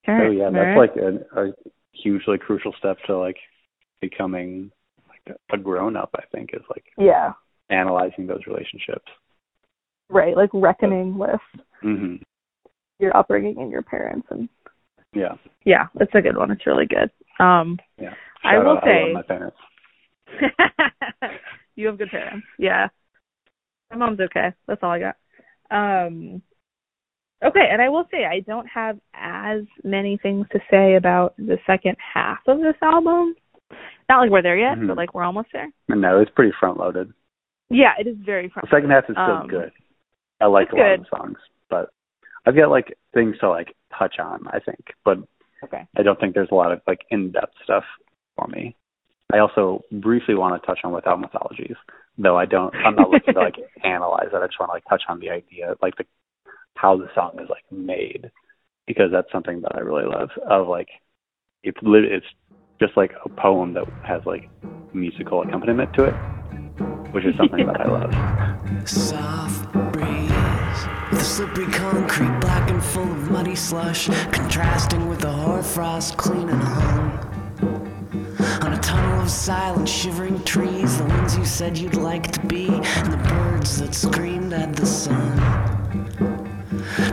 [0.06, 1.52] So Parents, yeah, that's like a, a
[1.92, 3.36] hugely crucial step to like
[4.02, 4.70] becoming
[5.08, 6.10] like a grown up.
[6.14, 7.32] I think is like yeah.
[7.70, 9.06] analyzing those relationships.
[10.10, 11.40] right like reckoning with
[11.80, 12.16] hmm
[12.98, 14.48] your upbringing and your parents and
[15.14, 15.34] Yeah,
[15.64, 16.50] yeah it's a good one.
[16.50, 17.10] It's really good.
[17.42, 18.12] Um yeah.
[18.44, 19.56] I will out, say- I love my parents.
[21.76, 22.46] you have good parents.
[22.58, 22.88] Yeah.
[23.90, 24.52] My mom's okay.
[24.66, 25.16] That's all i got.
[25.70, 26.42] Um
[27.44, 31.58] okay and i will say i don't have as many things to say about the
[31.66, 33.34] second half of this album
[34.08, 34.88] not like we're there yet Mhm.
[34.88, 37.12] but like we're almost there No, it's pretty front loaded.
[37.70, 38.68] yeah it is very front.
[38.68, 39.72] The second half is still Um, good.
[40.40, 41.06] I like a lot of good.
[41.10, 41.38] the songs,
[41.70, 41.90] but
[42.44, 44.46] I've got like things to like touch on.
[44.48, 45.18] I think, but
[45.64, 47.84] okay I don't think there's a lot of like in-depth stuff
[48.36, 48.76] for me.
[49.32, 51.76] I also briefly want to touch on without mythologies,
[52.18, 52.74] though I don't.
[52.84, 54.36] I'm not looking to like analyze it.
[54.36, 56.04] I just want to like touch on the idea, like the
[56.76, 58.30] how the song is like made,
[58.86, 60.30] because that's something that I really love.
[60.48, 60.88] Of like,
[61.62, 62.26] it's lit- it's
[62.80, 64.50] just like a poem that has like
[64.92, 66.14] musical accompaniment to it,
[67.12, 68.88] which is something that I love.
[68.88, 70.30] Soft breeze
[71.10, 76.48] with the slippery concrete, black and full of muddy slush, contrasting with the hoarfrost clean
[76.48, 77.30] and hung.
[78.62, 82.66] On a tunnel of silent, shivering trees, the ones you said you'd like to be,
[82.68, 85.83] and the birds that screamed at the sun.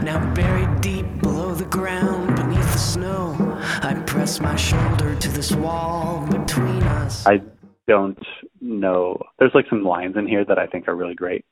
[0.04, 3.36] Now buried deep below the ground, beneath the snow,
[3.82, 7.26] I press my shoulder to this wall between us.
[7.26, 7.42] I
[7.88, 8.24] don't
[8.60, 9.20] know.
[9.40, 11.46] There's like some lines in here that I think are really great.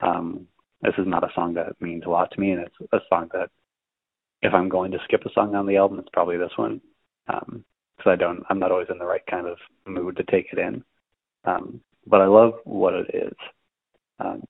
[0.00, 0.46] Um,
[0.80, 3.28] this is not a song that means a lot to me, and it's a song
[3.34, 3.50] that
[4.40, 6.80] if I'm going to skip a song on the album, it's probably this one.
[7.28, 7.64] Um,
[7.96, 10.58] because I don't, I'm not always in the right kind of mood to take it
[10.58, 10.82] in.
[11.44, 13.36] Um, but I love what it is.
[14.18, 14.42] Um,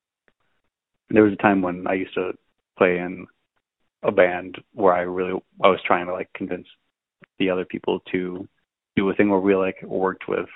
[1.10, 2.32] there was a time when I used to
[2.76, 3.26] play in
[4.02, 6.66] a band where I really, I was trying to like convince
[7.38, 8.46] the other people to
[8.96, 10.46] do a thing where we like worked with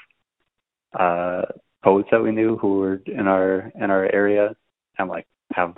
[0.98, 1.42] uh
[1.84, 4.54] poets that we knew who were in our in our area
[4.98, 5.74] and like have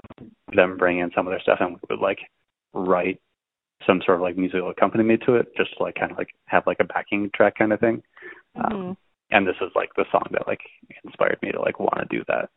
[0.55, 2.19] them bring in some of their stuff and we would like
[2.75, 3.21] write
[3.87, 6.67] some sort of like musical accompaniment to it just to like kind of like have
[6.67, 8.03] like a backing track kind of thing
[8.57, 8.97] um, Mhm.
[9.31, 10.61] and this is like the song that like
[11.05, 12.51] inspired me to like want to do that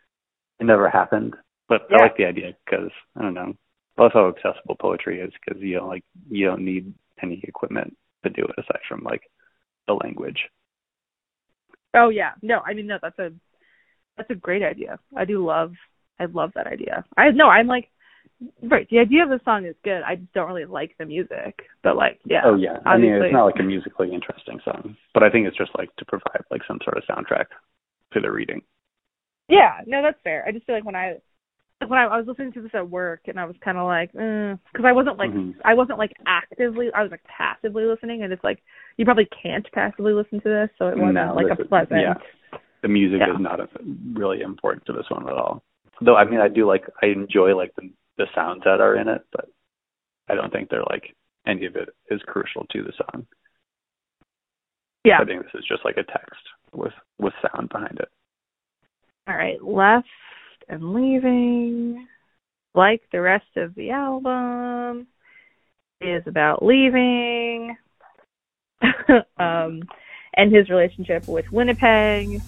[0.60, 1.36] it never happened
[1.70, 1.98] but Yeah.
[2.00, 3.56] i like the idea because i don't know
[3.98, 7.96] I love how accessible poetry is because you don't like you don't need any equipment
[8.24, 9.22] to do it aside from like
[9.88, 10.40] the language
[11.94, 13.32] Oh yeah, no, I mean no, that's a
[14.18, 15.00] that's a great idea.
[15.16, 15.74] I do love
[16.20, 17.06] I love that idea.
[17.18, 17.90] I no, I'm like
[18.64, 18.88] right.
[18.90, 20.02] The idea of the song is good.
[20.02, 22.42] I just don't really like the music, but like yeah.
[22.46, 25.58] Oh yeah, I mean it's not like a musically interesting song, but I think it's
[25.58, 27.46] just like to provide like some sort of soundtrack
[28.14, 28.62] to the reading.
[29.48, 30.46] Yeah, no, that's fair.
[30.48, 31.18] I just feel like when I
[31.90, 34.12] when I, I was listening to this at work and I was kind of like,
[34.12, 35.56] because I wasn't like Mhm.
[35.64, 38.62] I wasn't like actively, I was like passively listening, and it's like
[38.98, 42.02] you probably can't passively listen to this, so it wasn't No, like a pleasant.
[42.02, 42.16] yeah.
[42.82, 43.34] The music Yeah.
[43.34, 43.70] is not a,
[44.14, 45.64] really important to this one at all.
[46.02, 49.08] Though I mean I do like I enjoy like the the sounds that are in
[49.08, 49.50] it, but
[50.30, 51.16] I don't think they're like
[51.46, 53.26] any of it is crucial to the song.
[55.04, 55.20] Yeah.
[55.20, 56.42] I think this is just like a text
[56.74, 58.10] with with sound behind it.
[59.28, 60.08] All right, left
[60.70, 62.08] and leaving,
[62.74, 65.08] like the rest of the album,
[66.02, 67.76] is about leaving,
[69.38, 69.84] um,
[70.36, 72.42] and his relationship with Winnipeg.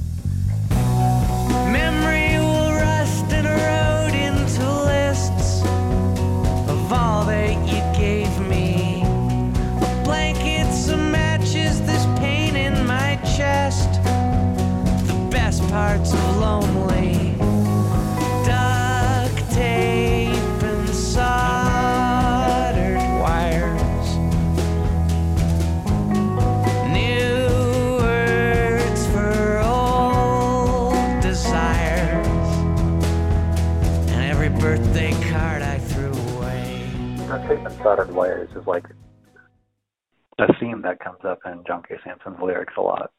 [38.65, 38.85] Like
[40.39, 41.95] a theme that comes up in John K.
[42.03, 43.11] Samson's lyrics a lot.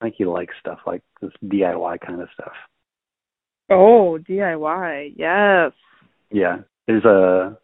[0.00, 2.52] I think he likes stuff like this DIY kind of stuff.
[3.70, 5.72] Oh, DIY, yes.
[6.30, 7.56] Yeah, there's a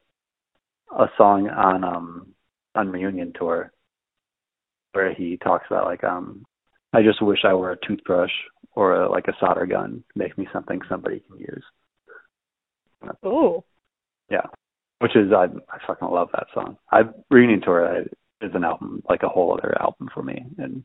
[0.97, 2.35] a song on um
[2.75, 3.73] on Reunion tour
[4.93, 6.45] where he talks about like um
[6.93, 8.31] I just wish I were a toothbrush
[8.75, 10.05] or a, like a solder gun.
[10.15, 11.65] Make me something somebody can use.
[13.23, 13.65] Oh,
[14.31, 14.47] Yeah,
[14.99, 16.77] which is I I fucking love that song.
[16.91, 18.05] I Reunion tour
[18.41, 20.85] is an album like a whole other album for me in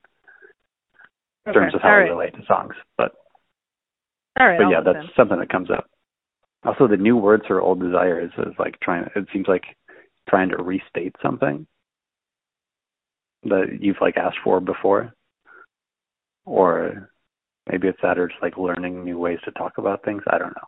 [1.48, 1.54] okay.
[1.54, 2.74] terms of how All I relate to songs.
[2.98, 3.14] But
[4.40, 4.94] All right, but I'll yeah, listen.
[4.94, 5.90] that's something that comes up.
[6.64, 9.06] Also, the new words for old desires is like trying.
[9.16, 9.64] It seems like
[10.30, 11.66] trying to restate something
[13.44, 15.14] that you've like asked for before,
[16.46, 17.10] or
[17.70, 20.22] maybe it's that, or just like learning new ways to talk about things.
[20.28, 20.68] I don't know.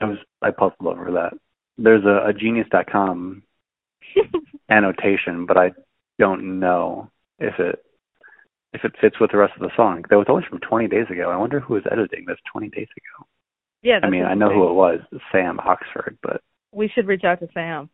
[0.00, 1.34] I was I puzzled over that.
[1.78, 3.42] There's a, a genius.com
[4.70, 5.72] annotation, but I
[6.18, 7.80] don't know if it
[8.72, 10.04] if it fits with the rest of the song.
[10.10, 11.30] That was only from 20 days ago.
[11.30, 13.26] I wonder who was editing this 20 days ago.
[13.82, 14.98] yeah, I mean, I know who it was,
[15.30, 16.40] Sam Oxford, but
[16.72, 17.88] We should reach out to Sam.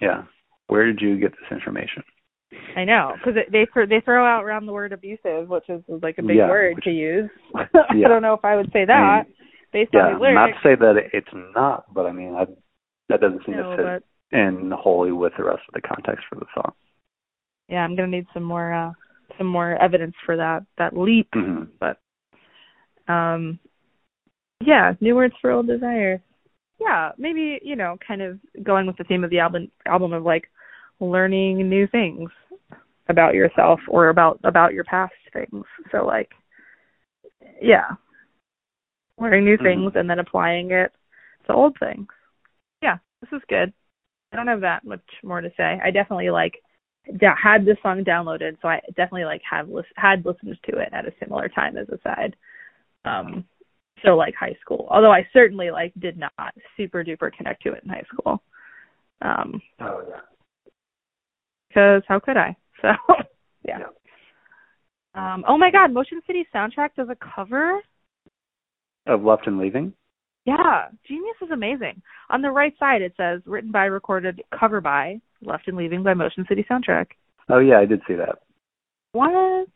[0.00, 0.24] yeah,
[0.66, 2.02] where did you get this information?
[2.76, 6.18] I know because they throw they throw out around the word abusive, which is like
[6.18, 7.30] a big Yeah, word which- to use.
[7.54, 7.64] Yeah.
[8.06, 9.34] I don't know if I would say that I mean,
[9.72, 10.34] based Yeah, on the lyrics.
[10.34, 12.46] not to say that it's not, but I mean, I,
[13.08, 14.02] that doesn't seem No, to fit
[14.32, 16.72] but in wholly with the rest of the context for the song.
[17.68, 18.92] yeah, I'm gonna need some more uh
[19.38, 21.28] some more evidence for that that leap.
[21.32, 21.98] hmm But
[23.08, 23.58] um,
[24.64, 26.20] yeah, new words for old desires.
[26.80, 30.24] Yeah, maybe you know, kind of going with the theme of the album album of
[30.24, 30.50] like
[31.00, 32.30] learning new things
[33.08, 35.64] about yourself or about about your past things.
[35.92, 36.30] So like,
[37.60, 37.92] yeah,
[39.18, 39.62] learning new Mhm.
[39.62, 40.92] things and then applying it
[41.46, 42.08] to old things.
[42.82, 43.72] Yeah, this is good.
[44.32, 45.80] I don't have that much more to say.
[45.82, 46.54] I definitely like
[47.20, 51.06] had this song downloaded, so I definitely like have lis- had listened to it at
[51.06, 52.36] a similar time as Aside.
[53.04, 53.44] Um,
[54.04, 54.86] so like high school.
[54.90, 56.32] Although I certainly like did not
[56.76, 58.42] super duper connect to it in high school.
[59.22, 60.20] Um, Oh yeah.
[61.68, 62.56] because how could I?
[62.82, 62.90] So
[63.66, 63.78] yeah.
[65.14, 67.80] Um, oh my God, Motion City soundtrack does a cover.
[69.06, 69.94] Of Left and Leaving.
[70.46, 72.00] Yeah, Genius is amazing.
[72.30, 76.14] On the right side, it says written by, recorded, cover by, Left and Leaving by
[76.14, 77.06] Motion City Soundtrack.
[77.48, 78.38] Oh yeah, I did see that.
[79.12, 79.68] What?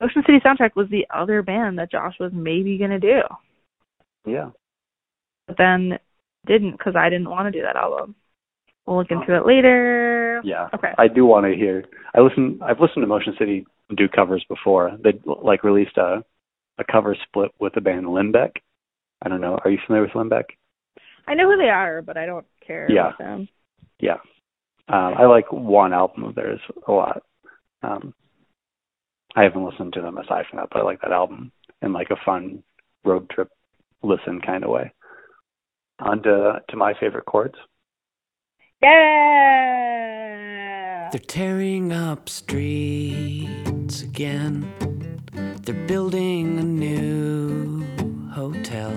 [0.00, 3.22] Motion City Soundtrack was the other band that Josh was maybe gonna do,
[4.26, 4.50] Yeah.
[5.46, 5.98] but then
[6.46, 8.14] didn't because I didn't want to do that album.
[8.86, 9.38] We'll look into oh.
[9.38, 10.40] it later.
[10.44, 10.68] Yeah.
[10.74, 10.92] Okay.
[10.98, 11.84] I do want to hear.
[12.14, 12.60] I listen.
[12.62, 13.66] I've listened to Motion City
[13.96, 14.92] do covers before.
[15.02, 16.24] They like released a
[16.78, 18.56] a cover split with the band Limbeck.
[19.22, 19.58] I don't know.
[19.64, 20.44] Are you familiar with Limbeck?
[21.26, 23.06] I know who they are, but I don't care Yeah.
[23.08, 23.48] about them.
[23.98, 24.18] Yeah.
[24.88, 27.22] Um, I like one album of theirs a lot.
[27.82, 28.14] Um,
[29.34, 31.50] I haven't listened to them aside from that, but I like that album
[31.82, 32.62] in like a fun
[33.04, 33.50] road trip
[34.02, 34.92] listen kind of way.
[35.98, 37.56] On to, to my favorite chords.
[39.76, 41.08] Yeah.
[41.10, 44.72] They're tearing up streets again.
[45.36, 47.84] They're building a new
[48.30, 48.90] hotel.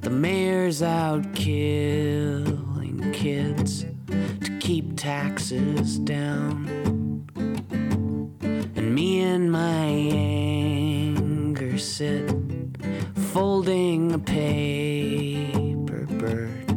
[0.00, 3.84] The mayor's out killing kids
[4.44, 6.66] to keep taxes down.
[8.76, 12.30] And me and my anger sit
[13.32, 16.70] folding a paper bird,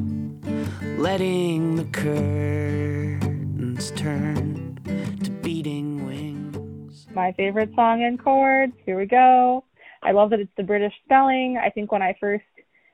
[0.98, 4.37] letting the curtains turn.
[7.18, 8.74] My favorite song in chords.
[8.86, 9.64] Here we go.
[10.04, 11.60] I love that it's the British spelling.
[11.60, 12.44] I think when I first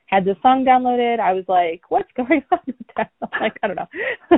[0.06, 3.12] had this song downloaded, I was like, what's going on with that?
[3.42, 4.38] like, I don't know.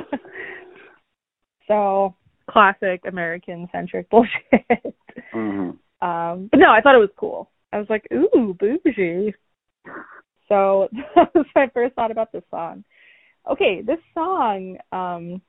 [1.68, 2.16] so
[2.50, 4.96] classic American centric bullshit.
[5.32, 5.70] hmm
[6.02, 7.48] Um, but no, I thought it was cool.
[7.72, 9.34] I was like, ooh, bougie.
[10.48, 12.82] So that was my first thought about this song.
[13.48, 15.40] Okay, this song, um,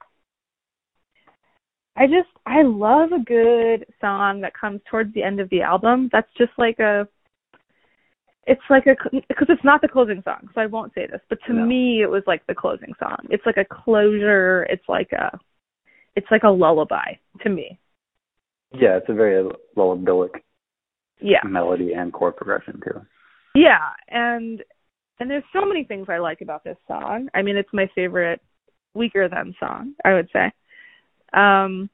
[1.97, 6.09] I just I love a good song that comes towards the end of the album.
[6.11, 7.07] That's just like a,
[8.45, 8.95] it's like a
[9.27, 11.21] because it's not the closing song, so I won't say this.
[11.27, 11.65] But to No.
[11.65, 13.17] me, it was like the closing song.
[13.29, 14.67] It's like a closure.
[14.69, 15.37] It's like a,
[16.15, 17.79] it's like a lullaby to me.
[18.71, 20.41] Yeah, it's a very lullabillic
[21.19, 21.41] Yeah.
[21.43, 23.01] melody and chord progression too.
[23.55, 24.63] Yeah, and
[25.19, 27.27] and there's so many things I like about this song.
[27.33, 28.39] I mean, it's my favorite
[28.93, 30.51] weaker than song, I would say.
[31.33, 31.89] Um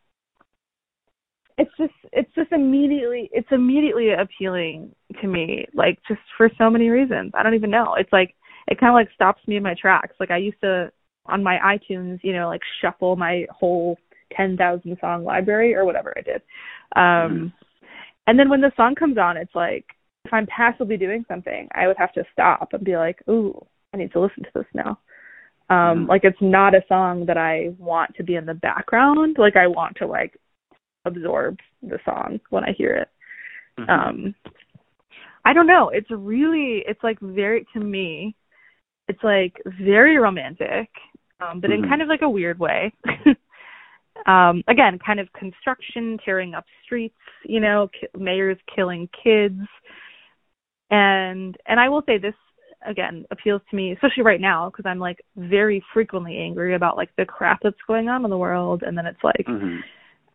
[1.57, 6.89] it's just it's just immediately it's immediately appealing to me like just for so many
[6.89, 7.31] reasons.
[7.35, 7.95] I don't even know.
[7.97, 8.35] It's like
[8.67, 10.15] it kind of like stops me in my tracks.
[10.19, 10.91] Like I used to
[11.25, 13.97] on my iTunes, you know, like shuffle my whole
[14.35, 16.41] 10,000 song library or whatever I did.
[16.95, 17.53] Um
[18.27, 19.85] and then when the song comes on, it's like
[20.25, 23.53] if I'm passively doing something, I would have to stop and be like, "Ooh,
[23.93, 24.97] I need to listen to this now."
[25.73, 29.37] Um, like it's not a song that I want to be in the background.
[29.39, 30.37] Like I want to like
[31.05, 33.09] absorb the song when I hear it.
[33.79, 33.89] Mhm.
[33.89, 34.35] Um,
[35.45, 35.89] I don't know.
[35.89, 38.35] It's really, it's like very to me,
[39.07, 40.89] it's like very romantic,
[41.41, 41.89] um, but in Mhm.
[41.89, 42.93] kind of like a weird way.
[44.25, 49.59] um, again, kind of construction, tearing up streets, you know, ki- mayors killing kids,
[50.91, 52.35] and and I will say this
[52.85, 57.09] again appeals to me, especially right now, because I'm like very frequently angry about like
[57.17, 59.83] the crap that's going on in the world, and then it's like Mhm.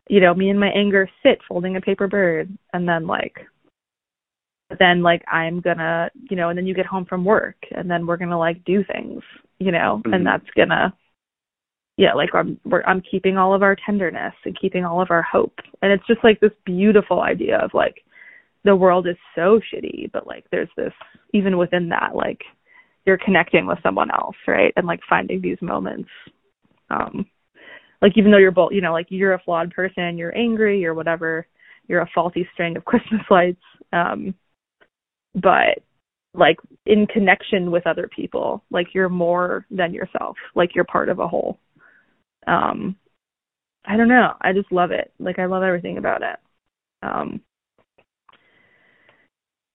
[0.08, 3.46] you know, me and my anger sit folding a paper bird and then like
[4.78, 8.06] then like I'm gonna you know, and then you get home from work and then
[8.06, 9.22] we're gonna like do things,
[9.58, 10.14] you know, Mhm.
[10.14, 10.94] and that's gonna
[11.96, 15.22] yeah, like I'm we're I'm keeping all of our tenderness and keeping all of our
[15.22, 15.58] hope.
[15.82, 18.04] And it's just like this beautiful idea of like
[18.64, 20.92] the world is so shitty, but like there's this
[21.32, 22.40] even within that, like
[23.06, 24.72] you're connecting with someone else, right?
[24.76, 26.08] And like finding these moments.
[26.90, 27.26] Um
[28.00, 30.94] like even though you're both you know like you're a flawed person you're angry you're
[30.94, 31.46] whatever
[31.86, 34.34] you're a faulty string of christmas lights um
[35.34, 35.78] but
[36.34, 36.56] like
[36.86, 41.28] in connection with other people like you're more than yourself like you're part of a
[41.28, 41.58] whole
[42.46, 42.96] um
[43.84, 46.36] i don't know i just love it like i love everything about it
[47.02, 47.40] um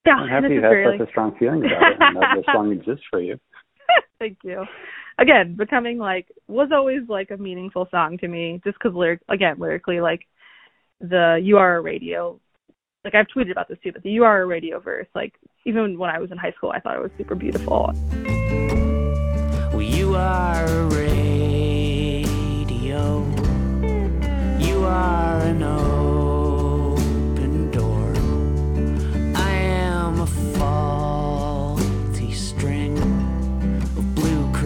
[0.06, 2.52] yeah I'm happy you have very, such a strong feeling about it and that the
[2.52, 3.38] song exists for you.
[4.18, 4.64] Thank you.
[5.18, 9.56] Again, becoming like was always like a meaningful song to me, just because lyric again
[9.58, 10.26] lyrically like
[11.00, 12.40] the "You Are a Radio,"
[13.04, 15.34] like I've tweeted about this too, but the "You Are a Radio" verse, like
[15.64, 17.92] even when I was in high school, I thought it was super beautiful.
[19.72, 22.24] Well, you are a radio.
[24.58, 26.03] You are an open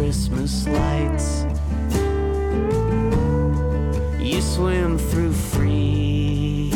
[0.09, 1.45] Christmas lights.
[4.19, 6.73] You swim through frequencies.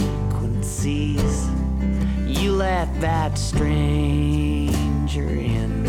[2.26, 5.87] You let that stranger in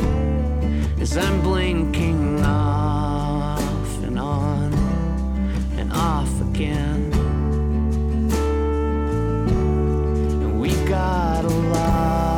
[1.01, 4.73] as I'm blinking off and on
[5.77, 7.11] and off again.
[10.43, 12.32] And we've got a lot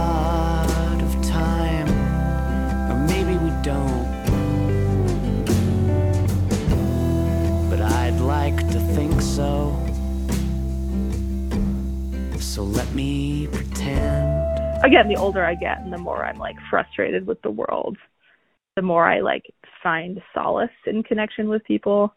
[9.36, 9.76] so.
[12.40, 14.86] So let me pretend.
[14.86, 17.98] Again, the older I get, and the more I'm like frustrated with the world,
[18.78, 19.44] the more I like
[19.84, 22.14] find solace in connection with people.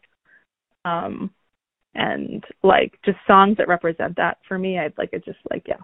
[0.85, 1.31] Um,
[1.93, 5.81] and like just songs that represent that for me, I'd like it just like yeah,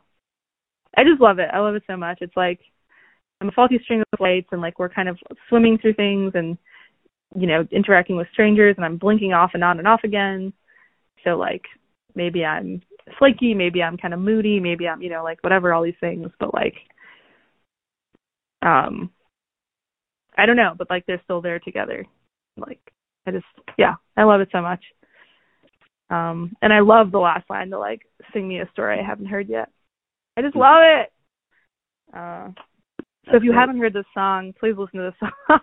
[0.96, 1.50] I just love it.
[1.52, 2.20] I love it so much.
[2.22, 2.62] It's like
[3.42, 5.18] I'm a faulty string of lights, and like we're kind of
[5.50, 6.58] swimming through things and
[7.36, 10.54] you know interacting with strangers, and I'm blinking off and on and off again.
[11.26, 11.64] So like
[12.16, 12.82] maybe I'm
[13.18, 16.30] flaky, maybe I'm kind of moody, maybe I'm, you know, like whatever all these things,
[16.40, 16.76] but like
[18.62, 19.12] um
[20.38, 22.06] I don't know, but like they're still there together.
[22.58, 22.80] Like
[23.28, 23.46] I just
[23.78, 24.84] yeah, I love it so much.
[26.10, 28.02] Um and I love the last line to like
[28.34, 29.70] sing me a story I haven't heard yet.
[30.38, 31.12] I just love it.
[32.16, 32.50] Uh
[33.30, 35.60] so if you haven't heard this song, please listen to this song.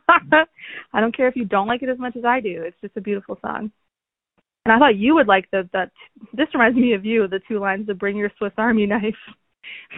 [0.93, 2.63] I don't care if you don't like it as much as I do.
[2.63, 3.71] It's just a beautiful song.
[4.65, 5.91] And I thought you would like the that.
[6.33, 7.27] This reminds me of you.
[7.27, 9.15] The two lines to "Bring your Swiss Army knife,"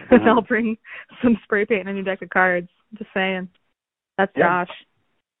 [0.09, 0.29] and Uh-huh.
[0.29, 0.77] I'll bring
[1.21, 2.69] some spray paint and a new deck of cards.
[2.97, 3.49] Just saying.
[4.17, 4.65] That's Yeah.
[4.65, 4.75] Josh.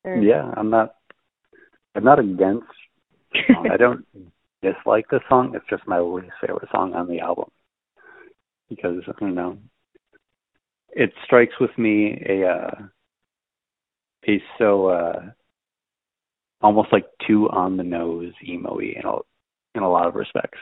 [0.05, 0.95] Yeah, I'm not.
[1.95, 2.67] I'm not against.
[3.71, 4.05] I don't
[4.61, 5.53] dislike the song.
[5.55, 7.49] It's just my least favorite song on the album
[8.69, 9.57] because I don't know.
[10.89, 12.71] It strikes with me a uh,
[14.27, 15.21] a so uh,
[16.61, 19.15] almost like too on the nose emo-y in a
[19.75, 20.59] in a lot of respects.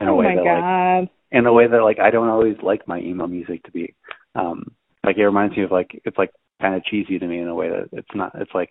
[0.00, 1.10] In a oh way my that like god.
[1.30, 3.94] in a way that like I don't always like my emo music to be.
[4.34, 4.74] Um
[5.04, 7.54] like it reminds me of like it's like kind of cheesy to me in a
[7.54, 8.70] way that it's not it's like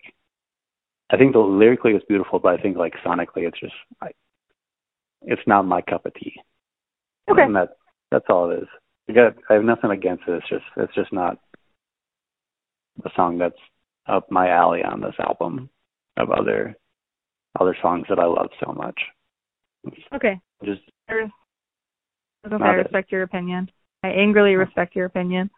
[1.10, 4.10] I think the lyrically it's beautiful, but I think like sonically it's just I,
[5.22, 6.34] it's not my cup of tea.
[7.30, 7.42] Okay.
[7.42, 7.70] And that
[8.10, 8.68] that's all it is.
[9.08, 10.34] I got I have nothing against it.
[10.34, 11.38] It's just it's just not
[13.04, 13.58] a song that's
[14.06, 15.70] up my alley on this album
[16.16, 16.76] of other
[17.58, 18.98] other songs that I love so much.
[20.14, 20.40] Okay.
[20.64, 21.30] Just I okay,
[22.50, 22.76] Not I it.
[22.82, 23.70] respect your opinion.
[24.02, 25.50] I angrily respect your opinion.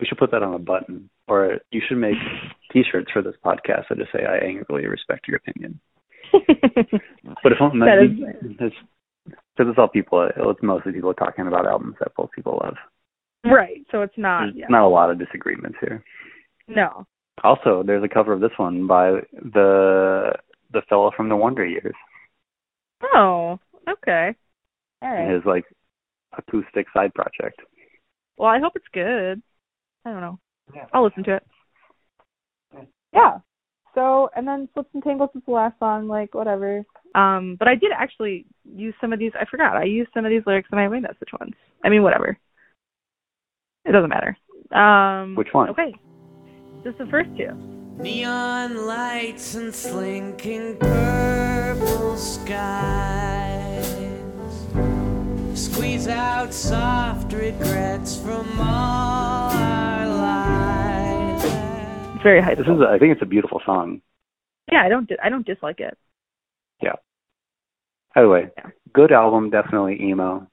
[0.00, 2.16] We should put that on a button, or you should make
[2.72, 5.80] T-shirts for this podcast that just say "I angrily respect your opinion."
[6.32, 8.76] But if I'm That it's, it's,
[9.26, 12.74] because it's all people, it's mostly people talking about albums that both people love.
[13.44, 13.84] right.
[13.92, 14.44] So it's not.
[14.46, 14.66] There's Yeah.
[14.70, 16.02] not a lot of disagreements here.
[16.66, 17.06] No.
[17.42, 20.32] Also, there's a cover of this one by the
[20.72, 21.94] the fellow from the Wonder Years.
[23.14, 23.58] Oh.
[23.88, 24.34] Okay.
[25.02, 25.34] All right.
[25.34, 25.64] His like
[26.36, 27.60] acoustic side project.
[28.36, 29.42] Well, I hope it's good.
[30.04, 30.38] I don't know.
[30.74, 30.86] Yeah.
[30.92, 32.88] I'll listen to it.
[33.12, 33.38] Yeah.
[33.94, 36.82] So, and then Slips and Tangles is the last song, like whatever.
[37.14, 39.32] Um, but I did actually use some of these.
[39.38, 39.76] I forgot.
[39.76, 41.52] I used some of these lyrics in my away message ones.
[41.84, 42.38] I mean, whatever.
[43.84, 44.36] It doesn't matter.
[44.74, 45.68] Um, Which one?
[45.70, 45.94] Okay.
[46.84, 47.52] Just the first two.
[47.98, 53.86] Neon lights and slinking purple skies
[55.54, 61.44] squeeze out soft regrets from all our lives.
[62.14, 62.58] It's very hype.
[62.58, 64.00] This is, a, I think it's a beautiful song.
[64.70, 64.82] yeah.
[64.82, 65.08] I don't.
[65.22, 65.96] I don't dislike it.
[66.82, 66.94] Yeah.
[68.14, 68.70] By the way, Yeah.
[68.92, 70.46] good album, definitely emo.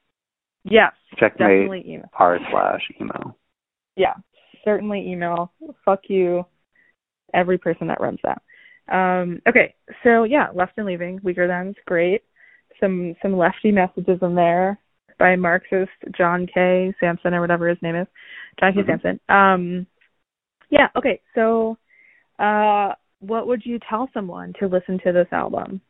[0.64, 0.92] Yes.
[1.18, 2.10] Checkmate Definitely email.
[2.20, 3.36] r slash emo.
[3.96, 4.14] Yeah.
[4.66, 5.51] Certainly email.
[5.86, 6.45] Fuck you,
[7.34, 8.41] every person that runs that.
[8.91, 12.24] Um, okay, so yeah, left and leaving, Weakerthans great.
[12.80, 14.80] Some some lefty messages in there
[15.18, 16.93] by Marxist John K.
[16.99, 18.07] Samson or whatever his name is,
[18.60, 18.82] John K.
[18.82, 18.88] Mhm.
[18.88, 19.20] Samson.
[19.30, 19.88] Um,
[20.70, 21.78] yeah, okay, so
[22.39, 25.82] uh, what would you tell someone to listen to this album?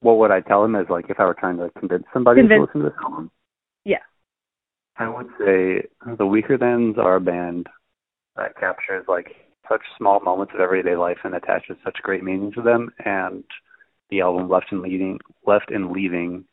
[0.00, 2.58] What would I tell him is like if I were trying to convince somebody Convince-
[2.58, 3.30] to listen to this album?
[4.98, 7.68] I would say the Weakerthans are a band
[8.36, 9.36] that captures like
[9.68, 13.44] such small moments of everyday life and attaches such great meaning to them and
[14.10, 16.44] the album Left and Leading Left and Leaving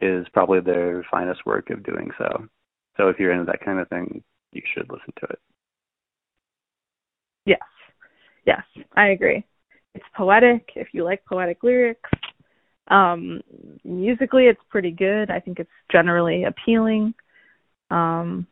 [0.00, 2.46] is probably their finest work of doing so.
[2.96, 5.38] So if you're into that kind of thing, you should listen to it.
[7.46, 7.60] Yes.
[8.46, 8.62] Yes,
[8.96, 9.44] I agree.
[9.94, 12.10] It's poetic if you like poetic lyrics.
[12.88, 13.40] Um
[13.82, 15.30] musically it's pretty good.
[15.30, 17.14] I think it's generally appealing.
[17.90, 18.46] Um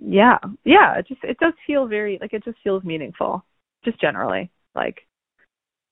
[0.00, 0.38] yeah.
[0.64, 3.44] Yeah, it just it does feel very like it just feels meaningful.
[3.84, 4.50] Just generally.
[4.74, 5.06] Like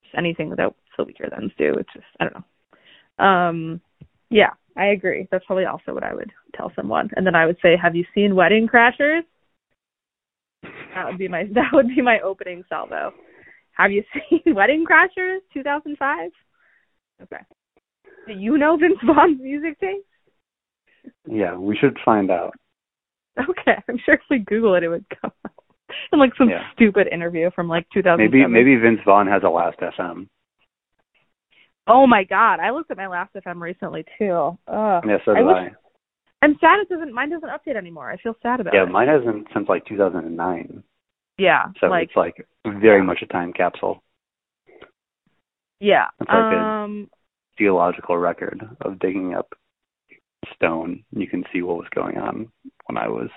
[0.02, 1.74] just anything that Weakerthans do.
[1.74, 2.34] It's just I don't
[3.18, 3.24] know.
[3.24, 3.80] Um
[4.30, 5.28] yeah, I agree.
[5.30, 7.10] That's probably also what I would tell someone.
[7.16, 9.22] And then I would say, Have you seen Wedding Crashers?
[10.94, 13.12] That would be my that would be my opening salvo.
[13.72, 16.30] Have you seen Wedding Crashers 2005?
[17.22, 17.36] Okay.
[18.26, 20.06] Do you know Vince Vaughn's music taste?
[21.28, 22.54] Yeah, we should find out.
[23.38, 25.52] Okay, I'm sure if we Google it, it would come up.
[26.12, 26.62] In like some Yeah.
[26.74, 28.18] stupid interview from like 2000.
[28.18, 30.28] Maybe maybe Vince Vaughn has a Last.fm.
[31.86, 34.58] Oh my God, I looked at my Last.fm recently too.
[34.66, 35.04] Ugh.
[35.06, 35.70] Yeah, so I did wish- I.
[36.42, 37.12] I'm sad it doesn't.
[37.14, 38.10] Mine doesn't update anymore.
[38.10, 38.86] I feel sad about Yeah, it.
[38.86, 40.82] Yeah, mine hasn't since like 2009.
[41.38, 44.02] yeah, So like it's like very much a time capsule,
[45.80, 46.06] yeah.
[46.20, 47.08] It's like a- um.
[47.58, 49.54] geological record of digging up
[50.54, 51.04] stone.
[51.12, 52.50] You can see what was going on
[52.86, 53.28] when I was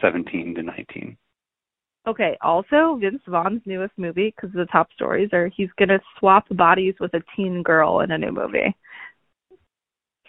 [0.00, 1.16] 17 to 19.
[2.06, 2.36] Okay.
[2.42, 7.12] Also, Vince Vaughn's newest movie, because the top stories are he's gonna swap bodies with
[7.14, 8.74] a teen girl in a new movie.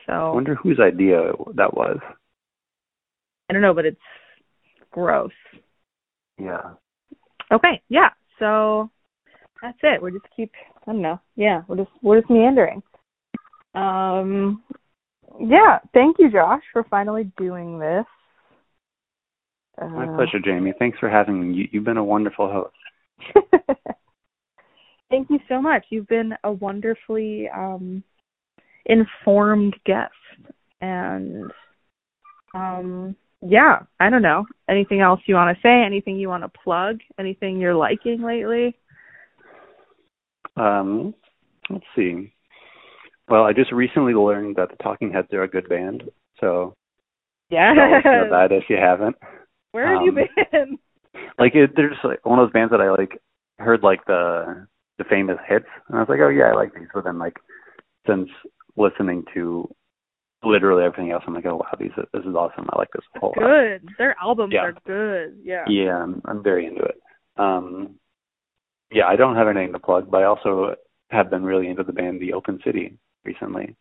[0.05, 1.99] So I wonder whose idea that was.
[3.49, 3.99] I don't know, but it's
[4.91, 5.31] gross.
[6.37, 6.73] Yeah.
[7.51, 8.09] Okay, yeah.
[8.39, 8.89] So
[9.61, 10.01] that's it.
[10.01, 10.51] We're just keep
[10.87, 11.19] I don't know.
[11.35, 12.81] Yeah, we're just we're just meandering.
[13.75, 14.63] Um
[15.39, 18.05] yeah, thank you, Josh, for finally doing this.
[19.79, 20.73] My Uh, pleasure, Jamie.
[20.77, 21.55] Thanks for having me.
[21.55, 22.75] You, you've been a wonderful host.
[25.09, 25.85] Thank you so much.
[25.89, 28.03] You've been a wonderfully um,
[28.85, 30.13] informed guest,
[30.79, 31.51] and
[32.53, 34.45] um, yeah, I don't know.
[34.69, 35.83] Anything else you want to say?
[35.83, 36.99] Anything you want to plug?
[37.19, 38.75] Anything you're liking lately?
[40.55, 41.13] Um,
[41.69, 42.33] let's see.
[43.29, 46.03] Well, I just recently learned that the Talking Heads are a good band,
[46.39, 46.73] so
[47.49, 47.73] Yeah.
[47.73, 49.15] don't listen to that if you haven't.
[49.71, 50.79] Where have you Um, been?
[51.37, 53.19] Like it, they're just like one of those bands that I like
[53.59, 54.67] heard like the
[54.97, 56.87] the famous hits, and I was like, oh yeah, I like these.
[56.93, 57.37] But then like
[58.07, 58.29] since
[58.77, 59.69] listening to
[60.43, 62.67] literally everything else, I'm like, oh wow, these this is awesome.
[62.71, 63.45] I like this a whole lot.
[63.45, 63.89] Good.
[63.97, 64.61] Their albums Yeah.
[64.63, 65.37] are good.
[65.43, 65.65] Yeah.
[65.67, 66.99] Yeah, I'm, I'm very into it.
[67.37, 67.95] Um,
[68.91, 70.75] yeah, I don't have anything to plug, but I also
[71.11, 73.75] have been really into the band The Open City recently,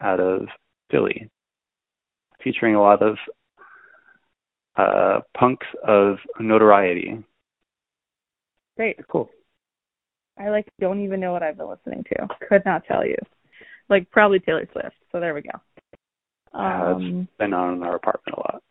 [0.00, 0.46] out of
[0.90, 1.28] Philly,
[2.42, 3.16] featuring a lot of
[4.76, 7.22] uh, punks of notoriety.
[8.76, 8.96] Great.
[9.08, 9.28] Cool.
[10.38, 12.28] I like don't even know what I've been listening to.
[12.48, 13.16] Could not tell you.
[13.88, 14.94] Like probably Taylor Swift.
[15.10, 15.50] So there we go.
[16.54, 18.62] Uh, it's Um, been on in our apartment a lot.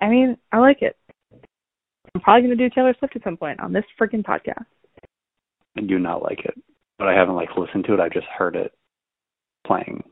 [0.00, 0.96] I mean, I like it.
[2.14, 4.66] I'm probably gonna do Taylor Swift at some point on this freaking podcast.
[5.78, 6.54] I do not like it,
[6.98, 8.00] but I haven't like listened to it.
[8.00, 8.72] I've just heard it
[9.66, 10.02] playing,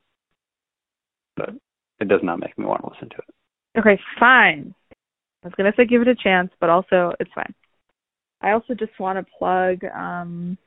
[1.37, 1.51] but
[2.01, 3.79] it does not make me want to listen to it.
[3.79, 4.75] Okay, fine.
[5.43, 7.55] I was gonna say give it a chance, but also it's fine.
[8.41, 9.85] I also just want to plug.
[9.95, 10.59] um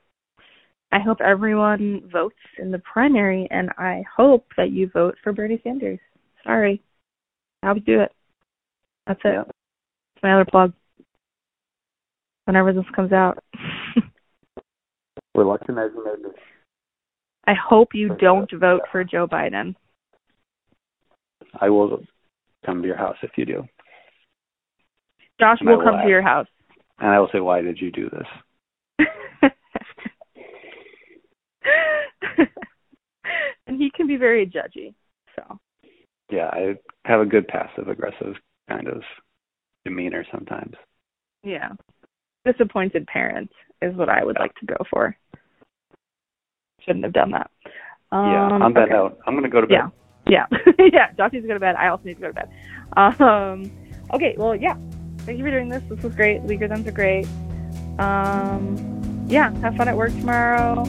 [0.90, 5.60] I hope everyone votes in the primary, and I hope that you vote for Bernie
[5.62, 5.98] Sanders.
[6.44, 6.82] Sorry,
[7.62, 8.12] I'll do it.
[9.06, 9.32] That's it.
[9.34, 9.42] Yeah.
[9.42, 10.72] It's my other plug.
[12.46, 13.42] Whenever this comes out.
[15.78, 16.34] As you may be.
[17.48, 19.74] I hope you don't vote for Joe Biden.
[21.58, 22.02] I will
[22.66, 23.64] come to your house if you do.
[25.40, 26.46] Josh will will come to your house.
[26.98, 28.26] And I will say, why did you do this?
[33.66, 34.92] and he can be very judgy.
[35.34, 35.58] So
[36.30, 36.74] Yeah, I
[37.06, 38.34] have a good passive aggressive
[38.68, 39.02] kind of
[39.86, 40.74] demeanor sometimes.
[41.42, 41.70] yeah,
[42.44, 45.16] disappointed parent is what I would like to go for.
[46.88, 47.50] Shouldn't have done that.
[48.10, 48.92] yeah, Um, on that okay.
[48.94, 49.90] note, I'm gonna go to bed.
[50.26, 51.12] Yeah, yeah, yeah.
[51.12, 51.76] Josh needs to go to bed.
[51.76, 52.48] I also need to go to bed.
[52.96, 53.70] Um,
[54.14, 54.74] okay, well, yeah.
[55.18, 55.82] Thank you for doing this.
[55.90, 56.42] This was great.
[56.46, 57.26] Leaguer are great.
[57.98, 60.80] Um, yeah, have fun at work tomorrow.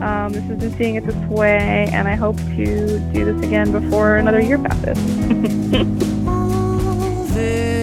[0.00, 3.72] Um, this has been seeing it this way, and I hope to do this again
[3.72, 4.96] before another year passes.
[6.28, 7.73] All this